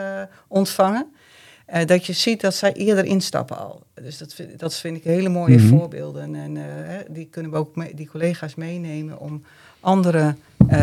ontvangen, 0.48 1.06
dat 1.86 2.06
je 2.06 2.12
ziet 2.12 2.40
dat 2.40 2.54
zij 2.54 2.72
eerder 2.72 3.04
instappen 3.04 3.58
al. 3.58 3.82
Dus 3.94 4.18
dat, 4.18 4.34
vind, 4.34 4.58
dat 4.58 4.74
vind 4.74 4.96
ik 4.96 5.04
hele 5.04 5.28
mooie 5.28 5.56
mm 5.56 5.68
-hmm. 5.68 5.78
voorbeelden. 5.78 6.34
En 6.34 6.58
die 7.08 7.28
kunnen 7.30 7.50
we 7.50 7.56
ook 7.56 7.76
mee, 7.76 7.94
die 7.94 8.08
collega's 8.08 8.54
meenemen 8.54 9.18
om 9.18 9.42
anderen 9.80 10.38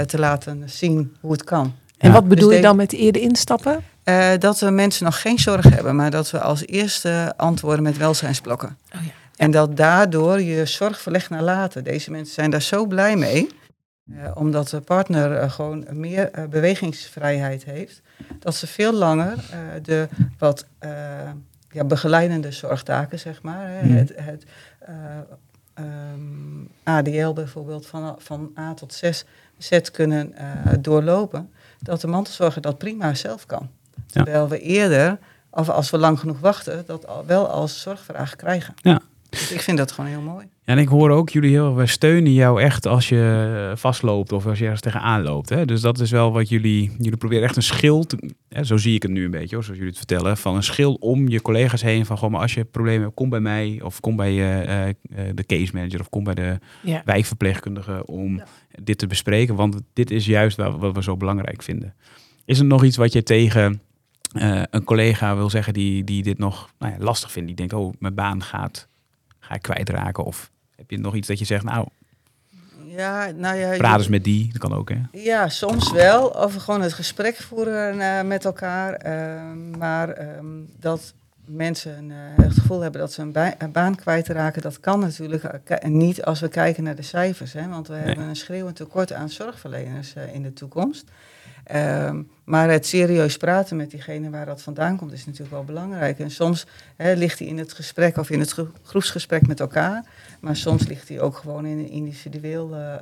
te 0.06 0.20
laten 0.20 0.70
zien 0.70 1.16
hoe 1.20 1.32
het 1.32 1.44
kan. 1.44 1.76
En 1.98 2.12
wat 2.12 2.28
bedoel 2.28 2.48
dus 2.48 2.58
je 2.58 2.64
dan 2.64 2.76
met 2.76 2.94
eerder 2.94 3.22
instappen? 3.22 3.84
dat 4.40 4.60
we 4.60 4.70
mensen 4.70 5.06
nog 5.06 5.22
geen 5.22 5.40
zorg 5.40 5.64
hebben, 5.64 5.96
maar 5.96 6.12
dat 6.12 6.32
we 6.32 6.40
als 6.40 6.66
eerste 6.66 7.34
antwoorden 7.38 7.84
met 7.84 7.98
welzijnsblokken. 7.98 8.78
Oh 8.96 9.06
ja. 9.06 9.12
En 9.36 9.52
dat 9.52 9.78
daardoor 9.78 10.41
je 10.41 10.65
zorg 10.65 11.02
verlegt 11.02 11.30
naar 11.30 11.41
later. 11.41 11.84
Deze 11.84 12.12
mensen 12.12 12.34
zijn 12.34 12.50
daar 12.50 12.62
zo 12.62 12.86
blij 12.86 13.15
mee. 13.15 13.50
Uh, 14.10 14.32
omdat 14.34 14.69
de 14.69 14.82
partner 14.82 15.43
uh, 15.43 15.52
gewoon 15.52 15.86
meer 15.91 16.30
uh, 16.36 16.46
bewegingsvrijheid 16.46 17.63
heeft. 17.63 18.02
Dat 18.39 18.56
ze 18.56 18.67
veel 18.67 18.93
langer 18.93 19.36
de 19.82 20.08
wat 20.38 20.65
ja, 21.69 21.84
begeleidende 21.84 22.52
zorgtaken, 22.52 23.19
zeg 23.19 23.41
maar. 23.41 23.69
Hè, 23.69 23.84
mm. 23.84 23.96
Het, 23.96 24.12
het 24.15 24.46
um, 25.80 26.69
ADL 26.84 27.34
bijvoorbeeld 27.34 27.86
van, 27.86 28.15
van 28.17 28.52
A 28.60 28.74
tot 28.74 28.93
6 28.93 29.26
Z 29.58 29.80
kunnen 29.91 30.34
doorlopen. 30.80 31.52
Dat 31.80 32.02
de 32.02 32.08
mantelzorger 32.08 32.62
dat 32.62 32.78
prima 32.78 33.13
zelf 33.13 33.46
kan. 33.46 33.69
Terwijl 34.06 34.43
ja. 34.43 34.48
we 34.48 34.60
eerder, 34.60 35.17
of 35.50 35.69
als 35.69 35.89
we 35.89 35.98
lang 35.98 36.19
genoeg 36.19 36.39
wachten, 36.39 36.84
dat 36.86 37.08
al, 37.08 37.26
wel 37.26 37.48
als 37.48 37.82
zorgvraag 37.82 38.36
krijgen. 38.36 38.74
Ja. 38.82 39.02
Dus 39.39 39.52
ik 39.52 39.62
vind 39.62 39.78
dat 39.78 39.91
gewoon 39.91 40.10
heel 40.10 40.22
mooi. 40.22 40.46
Ja, 40.65 40.74
en 40.74 40.78
ik 40.78 40.88
hoor 40.88 41.10
ook 41.10 41.30
jullie 41.30 41.50
heel, 41.50 41.76
we 41.76 41.86
steunen 41.86 42.34
jou 42.34 42.62
echt 42.62 42.86
als 42.86 43.10
je 43.10 43.72
vastloopt 43.76 44.32
of 44.32 44.46
als 44.46 44.58
je 44.58 44.63
ergens 44.63 44.82
tegenaan 44.82 45.22
loopt. 45.22 45.50
Hè? 45.50 45.65
Dus 45.65 45.82
dat 45.82 46.00
is 46.00 46.12
wel 46.12 46.32
wat 46.32 46.50
jullie, 46.50 46.91
jullie 46.98 47.17
proberen 47.17 47.43
echt 47.43 47.56
een 47.56 47.63
schild, 47.63 48.15
hè, 48.50 48.63
zo 48.63 48.78
zie 48.78 48.96
ik 48.96 49.02
het 49.02 49.12
nu 49.12 49.26
een 49.26 49.32
beetje, 49.32 49.56
hoor, 49.56 49.63
zoals 49.63 49.80
jullie 49.80 49.93
het 49.98 50.08
vertellen, 50.08 50.38
van 50.38 50.56
een 50.56 50.63
schild 50.63 51.00
om 51.00 51.28
je 51.28 51.41
collega's 51.41 51.82
heen. 51.82 52.06
Van 52.06 52.17
gewoon, 52.17 52.32
maar 52.32 52.41
als 52.41 52.54
je 52.54 52.63
problemen 52.63 53.02
hebt, 53.02 53.15
kom 53.15 53.30
bij 53.30 53.39
mij 53.39 53.80
of 53.84 54.00
kom 54.00 54.15
bij 54.15 54.34
uh, 54.34 54.88
uh, 54.88 54.93
de 55.34 55.46
case 55.46 55.72
manager 55.74 56.00
of 56.00 56.10
kom 56.10 56.24
bij 56.24 56.34
de 56.34 56.60
ja. 56.82 57.02
wijkverpleegkundige 57.06 58.06
om 58.06 58.36
ja. 58.36 58.46
dit 58.82 58.98
te 58.98 59.08
bespreken. 59.08 59.56
Want 59.56 59.82
dit 59.93 60.12
is 60.12 60.26
juist 60.26 60.58
wat, 60.58 60.78
wat 60.78 60.96
we 60.96 61.04
zo 61.04 61.17
belangrijk 61.17 61.63
vinden. 61.63 61.93
Is 62.46 62.60
er 62.60 62.65
nog 62.65 62.84
iets 62.84 62.98
wat 62.98 63.13
je 63.13 63.24
tegen 63.24 63.82
uh, 64.34 64.62
een 64.69 64.84
collega 64.84 65.36
wil 65.36 65.50
zeggen 65.50 65.74
die, 65.74 66.04
die 66.04 66.24
dit 66.24 66.38
nog 66.38 66.74
nou 66.80 66.91
ja, 66.91 66.98
lastig 67.00 67.32
vindt? 67.32 67.48
Die 67.48 67.58
denkt, 67.58 67.74
oh, 67.74 67.93
mijn 68.00 68.15
baan 68.15 68.43
gaat 68.43 68.88
ga 69.44 69.56
ik 69.56 69.62
kwijtraken? 69.62 70.24
Of 70.24 70.52
heb 70.76 70.90
je 70.90 71.00
nog 71.00 71.16
iets 71.16 71.28
dat 71.28 71.40
je 71.40 71.46
zegt, 71.46 71.64
nou, 71.64 71.88
ja, 72.86 73.32
nou 73.32 73.58
ja, 73.58 73.78
praat 73.78 73.98
eens 73.98 74.08
met 74.08 74.24
die, 74.24 74.50
dat 74.52 74.62
kan 74.62 74.74
ook 74.74 74.90
hè? 74.90 75.02
Ja, 75.12 75.50
soms 75.50 75.92
wel. 75.92 76.28
Of 76.28 76.56
gewoon 76.56 76.82
het 76.82 76.94
gesprek 76.94 77.36
voeren 77.36 77.96
uh, 77.96 78.22
met 78.22 78.46
elkaar. 78.46 79.06
Uh, 79.06 79.78
maar 79.78 80.38
um, 80.38 80.70
dat 80.80 81.14
mensen 81.46 82.10
uh, 82.10 82.16
het 82.46 82.54
gevoel 82.54 82.82
hebben 82.82 83.02
dat 83.02 83.14
ze 83.14 83.22
een, 83.22 83.32
ba 83.32 83.54
een, 83.58 83.72
baan 83.72 83.96
kwijtraken, 83.96 84.62
dat 84.62 84.80
kan 84.80 85.00
natuurlijk 85.00 85.44
niet 85.84 86.24
als 86.24 86.40
we 86.40 86.48
kijken 86.48 86.84
naar 86.84 86.96
de 86.96 87.02
cijfers. 87.02 87.54
Hè? 87.54 87.68
Want 87.68 87.88
we 87.88 87.94
nee. 87.94 88.04
hebben 88.04 88.26
een 88.26 88.36
schreeuwend 88.36 88.76
tekort 88.76 89.14
aan 89.14 89.30
zorgverleners 89.30 90.14
in 90.34 90.44
de 90.44 90.54
toekomst. 90.54 91.06
Um, 91.71 92.32
maar 92.43 92.69
het 92.69 92.86
serieus 92.86 93.38
praten 93.38 93.78
met 93.78 93.91
diegene 93.91 94.30
waar 94.30 94.45
dat 94.45 94.62
vandaan 94.62 94.97
komt 94.97 95.12
is 95.12 95.26
natuurlijk 95.26 95.52
wel 95.52 95.63
belangrijk. 95.63 96.19
En 96.19 96.32
soms 96.32 96.65
hè, 96.95 97.13
ligt 97.13 97.39
hij 97.39 97.47
in 97.47 97.58
het 97.58 97.73
gesprek 97.73 98.17
of 98.17 98.30
in 98.30 98.39
het 98.39 98.56
groepsgesprek 98.84 99.47
met 99.47 99.60
elkaar. 99.60 100.06
Maar 100.39 100.56
soms 100.56 100.88
ligt 100.88 101.08
hij 101.10 101.21
ook 101.21 101.38
gewoon 101.38 101.65
in 101.65 101.78
een 101.78 101.89
individueel 101.89 102.76
uh, 102.76 102.95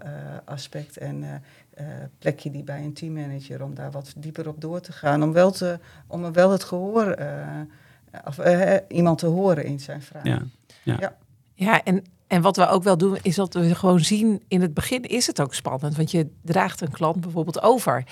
aspect. 0.45 0.97
En 0.97 1.23
uh, 1.23 1.85
plek 2.19 2.39
je 2.39 2.51
die 2.51 2.63
bij 2.63 2.83
een 2.83 2.93
teammanager 2.93 3.63
om 3.63 3.75
daar 3.75 3.91
wat 3.91 4.13
dieper 4.17 4.47
op 4.47 4.61
door 4.61 4.81
te 4.81 4.91
gaan. 4.91 5.23
Om 5.23 5.31
wel, 5.31 5.51
te, 5.51 5.79
om 6.07 6.33
wel 6.33 6.51
het 6.51 6.63
gehoor, 6.63 7.17
of 8.25 8.39
iemand 8.87 9.17
te 9.17 9.27
horen 9.27 9.65
in 9.65 9.79
zijn 9.79 10.01
vraag. 10.01 10.23
Ja, 10.23 10.41
ja. 10.83 10.97
ja. 10.99 11.15
ja 11.55 11.83
en 11.83 12.03
en 12.31 12.41
wat 12.41 12.55
we 12.55 12.67
ook 12.67 12.83
wel 12.83 12.97
doen, 12.97 13.17
is 13.21 13.35
dat 13.35 13.53
we 13.53 13.75
gewoon 13.75 13.99
zien, 13.99 14.41
in 14.47 14.61
het 14.61 14.73
begin 14.73 15.03
is 15.03 15.27
het 15.27 15.41
ook 15.41 15.53
spannend. 15.53 15.95
Want 15.95 16.11
je 16.11 16.27
draagt 16.41 16.81
een 16.81 16.91
klant 16.91 17.21
bijvoorbeeld 17.21 17.61
over. 17.61 18.03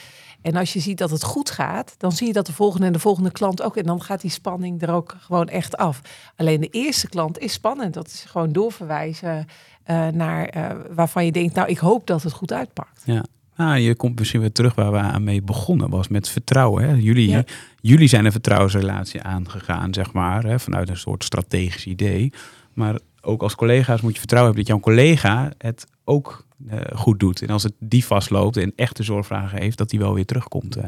En 0.42 0.56
als 0.56 0.74
je 0.74 0.80
ziet 0.80 0.98
dat 0.98 1.10
het 1.10 1.24
goed 1.24 1.50
gaat, 1.50 1.96
dan 1.98 2.12
zie 2.12 2.28
je 2.28 2.34
dat 2.34 2.46
de 2.46 2.54
volgende 2.54 2.86
en 2.86 2.94
de 2.94 3.00
volgende 3.00 3.32
klant 3.32 3.62
ook. 3.62 3.78
En 3.78 3.86
dan 3.86 4.02
gaat 4.02 4.22
die 4.22 4.32
spanning 4.32 4.82
er 4.82 4.92
ook 4.92 5.16
gewoon 5.20 5.48
echt 5.48 5.78
af. 5.78 6.02
Alleen 6.36 6.62
de 6.62 6.68
eerste 6.68 7.10
klant 7.10 7.40
is 7.40 7.54
spannend. 7.54 7.94
Dat 7.94 8.08
is 8.08 8.26
gewoon 8.28 8.52
doorverwijzen 8.52 9.48
uh, 9.90 10.08
naar 10.08 10.58
uh, 10.58 10.70
waarvan 10.92 11.26
je 11.26 11.32
denkt, 11.32 11.56
nou, 11.56 11.70
ik 11.70 11.78
hoop 11.78 12.08
dat 12.08 12.24
het 12.24 12.34
goed 12.34 12.54
uitpakt. 12.54 13.02
Ja. 13.06 13.26
Nou, 13.56 13.78
je 13.78 13.96
komt 13.96 14.20
misschien 14.20 14.40
weer 14.40 14.52
terug 14.52 14.76
waar 14.76 14.92
we 14.92 14.98
aan 14.98 15.24
mee 15.24 15.42
begonnen 15.42 15.90
was 15.90 16.08
met 16.08 16.30
vertrouwen. 16.30 16.84
Hè? 16.84 16.94
Jullie, 16.94 17.30
ja. 17.30 17.44
jullie 17.82 18.08
zijn 18.08 18.26
een 18.26 18.32
vertrouwensrelatie 18.32 19.22
aangegaan, 19.22 19.94
zeg 19.94 20.14
maar, 20.14 20.44
hè? 20.44 20.60
vanuit 20.60 20.90
een 20.90 20.98
soort 20.98 21.24
strategisch 21.24 21.86
idee. 21.86 22.34
Maar 22.74 23.00
ook 23.22 23.42
als 23.42 23.56
collega's 23.56 24.02
moet 24.02 24.14
je 24.14 24.20
vertrouwen 24.20 24.54
hebben 24.54 24.68
dat 24.68 24.82
jouw 24.82 24.94
collega 24.94 25.52
het 25.58 25.86
ook 26.04 26.46
uh, 26.68 26.80
goed 26.96 27.20
doet. 27.20 27.42
En 27.42 27.50
als 27.50 27.64
het 27.64 27.74
die 27.80 28.06
vastloopt 28.06 28.58
en 28.58 28.74
echte 28.76 29.04
zorgvragen 29.04 29.60
heeft, 29.60 29.78
dat 29.78 29.90
die 29.90 30.00
wel 30.00 30.14
weer 30.14 30.26
terugkomt. 30.26 30.78
Uh. 30.78 30.84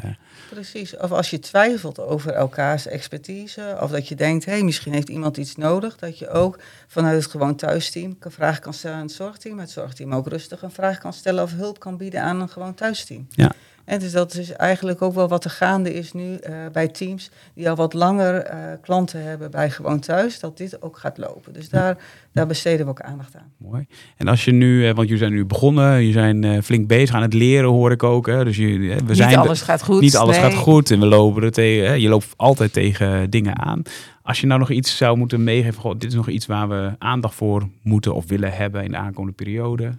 Precies. 0.50 0.98
Of 0.98 1.12
als 1.12 1.30
je 1.30 1.40
twijfelt 1.40 2.00
over 2.00 2.32
elkaars 2.32 2.88
expertise, 2.88 3.78
of 3.82 3.92
dat 3.92 4.08
je 4.08 4.16
denkt, 4.16 4.46
hé, 4.46 4.52
hey, 4.52 4.64
misschien 4.64 4.94
heeft 4.94 5.10
iemand 5.10 5.38
iets 5.38 5.56
nodig, 5.56 5.98
dat 5.98 6.20
je 6.20 6.30
ook 6.30 6.60
vanuit 6.88 7.24
het 7.24 7.32
gewoon 7.32 7.56
thuisteam 7.56 8.16
een 8.20 8.32
vraag 8.32 8.60
kan 8.60 8.74
stellen 8.74 8.98
aan 8.98 9.04
het 9.04 9.12
zorgteam, 9.12 9.60
het 9.60 9.72
zorgteam 9.72 10.14
ook 10.14 10.28
rustig 10.28 10.62
een 10.62 10.72
vraag 10.72 10.98
kan 10.98 11.14
stellen 11.14 11.44
of 11.44 11.52
hulp 11.54 11.80
kan 11.80 11.98
bieden 11.98 12.22
aan 12.22 12.42
een 12.42 12.50
gewoon 12.50 12.74
thuisteam. 12.74 13.28
Ja. 13.30 13.52
En 13.86 14.00
dus 14.00 14.12
dat 14.12 14.36
is 14.36 14.52
eigenlijk 14.52 15.02
ook 15.02 15.14
wel 15.14 15.28
wat 15.28 15.44
er 15.44 15.50
gaande 15.50 15.94
is 15.94 16.14
nu 16.14 16.24
uh, 16.24 16.56
bij 16.72 16.88
teams 16.88 17.32
die 17.54 17.70
al 17.70 17.76
wat 17.76 17.94
langer 17.94 18.54
uh, 18.54 18.58
klanten 18.82 19.24
hebben 19.24 19.52
bij 19.52 19.70
Gewoon 19.70 20.00
Thuis, 20.00 20.40
dat 20.40 20.58
dit 20.58 20.82
ook 20.82 20.98
gaat 20.98 21.18
lopen. 21.18 21.54
Dus 21.54 21.70
daar, 21.70 21.98
daar 22.32 22.48
besteden 22.48 22.86
we 22.86 22.92
ook 22.92 23.02
aandacht 23.02 23.36
aan. 23.36 23.52
Mooi. 23.58 23.88
En 24.18 24.28
als 24.28 24.46
je 24.46 24.52
nu, 24.52 24.94
want 24.94 24.98
jullie 24.98 25.18
zijn 25.18 25.32
nu 25.32 25.46
begonnen, 25.46 26.04
je 26.04 26.12
zijn 26.12 26.44
uh, 26.44 26.62
flink 26.62 26.88
bezig 26.88 27.16
aan 27.16 27.22
het 27.22 27.34
leren, 27.34 27.70
hoor 27.70 27.92
ik 27.92 28.04
ook. 28.04 28.28
Hè? 28.28 28.44
Dus 28.44 28.58
je, 28.58 28.78
we 28.78 29.04
niet 29.06 29.18
zijn 29.18 29.36
alles 29.36 29.62
gaat 29.62 29.84
goed. 29.84 30.02
Niet 30.02 30.16
alles 30.16 30.36
nee. 30.38 30.46
gaat 30.46 30.60
goed 30.60 30.92
en 30.92 31.00
we 31.00 31.06
lopen 31.06 31.44
er 31.44 31.52
tegen. 31.52 31.88
Hè? 31.88 31.94
Je 31.94 32.10
loopt 32.10 32.28
altijd 32.36 32.74
tegen 32.74 33.30
dingen 33.30 33.58
aan. 33.58 33.82
Als 34.24 34.42
je 34.42 34.48
nou 34.48 34.60
nog 34.60 34.70
iets 34.70 34.98
zou 34.98 35.18
moeten 35.18 35.44
meegeven, 35.44 35.82
goh, 35.82 35.98
dit 35.98 36.10
is 36.10 36.16
nog 36.16 36.30
iets 36.30 36.46
waar 36.46 36.70
we 36.70 36.96
aandacht 36.98 37.36
voor 37.36 37.70
moeten 37.84 38.16
of 38.16 38.28
willen 38.28 38.54
hebben 38.54 38.84
in 38.84 38.92
de 38.92 38.98
aankomende 38.98 39.36
periode. 39.36 39.92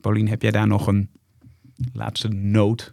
Paulien, 0.00 0.28
heb 0.28 0.42
jij 0.42 0.50
daar 0.50 0.66
nog 0.66 0.86
een 0.86 1.10
laatste 1.92 2.28
noot 2.28 2.92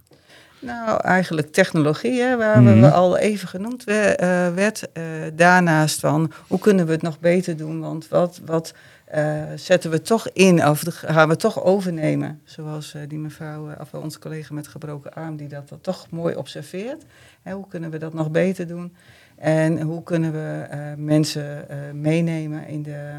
nou, 0.59 1.01
eigenlijk 1.01 1.51
technologie, 1.51 2.21
hè, 2.21 2.37
waar 2.37 2.61
mm. 2.61 2.81
we 2.81 2.91
al 2.91 3.17
even 3.17 3.47
genoemd 3.47 3.83
we, 3.83 4.17
uh, 4.21 4.53
werd. 4.53 4.89
Uh, 4.93 5.03
daarnaast 5.33 5.99
van, 5.99 6.31
hoe 6.47 6.59
kunnen 6.59 6.85
we 6.85 6.91
het 6.91 7.01
nog 7.01 7.19
beter 7.19 7.57
doen? 7.57 7.79
Want 7.79 8.07
wat, 8.07 8.41
wat 8.45 8.73
uh, 9.15 9.43
zetten 9.55 9.91
we 9.91 10.01
toch 10.01 10.29
in, 10.29 10.67
of 10.67 10.83
gaan 10.87 11.29
we 11.29 11.35
toch 11.35 11.63
overnemen? 11.63 12.41
Zoals 12.43 12.95
die 13.07 13.19
mevrouw, 13.19 13.69
of 13.79 13.93
onze 13.93 14.19
collega 14.19 14.53
met 14.53 14.67
gebroken 14.67 15.13
arm, 15.13 15.35
die 15.35 15.47
dat, 15.47 15.69
dat 15.69 15.83
toch 15.83 16.09
mooi 16.09 16.35
observeert. 16.35 17.03
Hè, 17.41 17.53
hoe 17.53 17.67
kunnen 17.67 17.89
we 17.89 17.97
dat 17.97 18.13
nog 18.13 18.31
beter 18.31 18.67
doen? 18.67 18.95
En 19.35 19.81
hoe 19.81 20.03
kunnen 20.03 20.31
we 20.31 20.67
mensen 20.97 21.65
meenemen 21.93 22.67
in 22.67 22.83
de, 22.83 23.11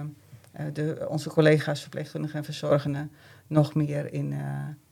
de, 0.72 1.06
onze 1.08 1.28
collega's, 1.28 1.80
verpleegkundigen 1.80 2.38
en 2.38 2.44
verzorgenden, 2.44 3.10
nog 3.46 3.74
meer 3.74 4.12
in 4.12 4.34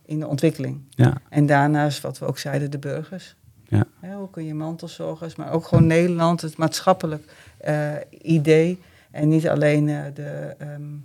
in 0.09 0.18
de 0.18 0.27
ontwikkeling. 0.27 0.81
Ja. 0.90 1.21
En 1.29 1.47
daarnaast, 1.47 2.01
wat 2.01 2.18
we 2.18 2.27
ook 2.27 2.38
zeiden, 2.38 2.71
de 2.71 2.79
burgers. 2.79 3.37
Ja. 3.68 3.85
Ja, 4.03 4.16
hoe 4.16 4.31
kun 4.31 4.44
je 4.44 4.55
mantelzorgers, 4.55 5.37
maar 5.37 5.53
ook 5.53 5.66
gewoon 5.66 5.87
Nederland, 5.87 6.40
het 6.40 6.57
maatschappelijk 6.57 7.35
uh, 7.68 7.92
idee. 8.23 8.79
En 9.11 9.29
niet 9.29 9.49
alleen 9.49 9.88
uh, 9.88 10.01
de, 10.14 10.55
um, 10.77 11.05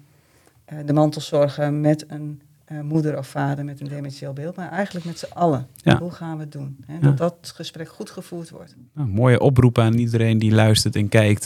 de 0.86 0.94
mantelzorger 0.94 1.74
met 1.74 2.06
een 2.08 2.42
moeder 2.82 3.18
of 3.18 3.28
vader 3.28 3.66
met 3.66 3.82
een 3.82 3.88
dementieel 3.88 4.34
beeld, 4.34 4.56
maar 4.56 4.72
eigenlijk 4.72 5.06
met 5.06 5.20
z'n 5.20 5.34
allen. 5.34 5.68
Ja. 5.76 5.98
Hoe 6.00 6.12
gaan 6.12 6.36
we 6.36 6.44
het 6.44 6.52
doen? 6.52 6.78
Hè? 6.86 7.00
Dat 7.00 7.18
dat 7.18 7.52
gesprek 7.56 7.90
goed 7.90 8.10
gevoerd 8.10 8.50
wordt. 8.50 8.76
Nou, 8.94 9.08
mooie 9.08 9.40
oproep 9.40 9.78
aan 9.78 9.94
iedereen 9.94 10.38
die 10.38 10.52
luistert 10.52 10.96
en 10.96 11.10
kijkt 11.10 11.46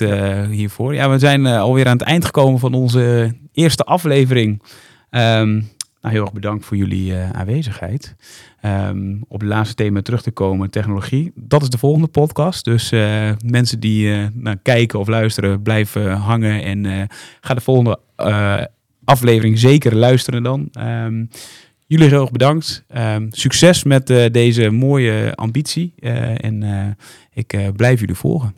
hiervoor. 0.50 0.94
Ja, 0.94 1.10
we 1.10 1.20
zijn 1.20 1.46
alweer 1.46 1.88
aan 1.88 1.98
het 1.98 2.08
eind 2.08 2.26
gekomen 2.26 2.60
van 2.60 2.74
onze 2.74 3.36
eerste 3.52 3.84
aflevering. 3.84 4.62
Um, 5.10 5.70
nou, 6.08 6.20
heel 6.20 6.26
erg 6.26 6.34
bedankt 6.34 6.66
voor 6.66 6.78
jullie 6.78 7.16
aanwezigheid. 7.16 8.16
Um, 8.66 9.24
op 9.28 9.40
het 9.40 9.50
laatste 9.50 9.76
thema 9.76 10.02
terug 10.02 10.22
te 10.22 10.32
komen, 10.32 10.70
technologie. 10.70 11.32
Dat 11.36 11.62
is 11.62 11.70
de 11.70 11.78
volgende 11.78 12.08
podcast. 12.08 12.66
Dus 12.66 12.92
uh, 12.92 13.32
mensen 13.46 13.80
die 13.80 14.08
uh, 14.08 14.52
kijken 14.62 15.00
of 15.00 15.08
luisteren, 15.08 15.62
blijven 15.62 16.12
hangen. 16.12 16.64
En 16.64 17.10
ga 17.42 17.54
de 17.54 17.62
volgende 17.62 18.00
aflevering 19.04 19.60
zeker 19.60 19.96
luisteren 19.96 20.44
dan. 20.44 20.70
Um, 20.80 21.30
jullie 21.86 22.08
heel 22.08 22.22
erg 22.22 22.32
bedankt. 22.32 22.84
Um, 22.98 23.28
succes 23.32 23.84
met 23.84 24.08
deze 24.32 24.70
mooie 24.70 25.36
ambitie. 25.36 25.94
en 26.38 26.98
ik 27.34 27.72
blijf 27.76 28.00
jullie 28.00 28.16
volgen. 28.16 28.54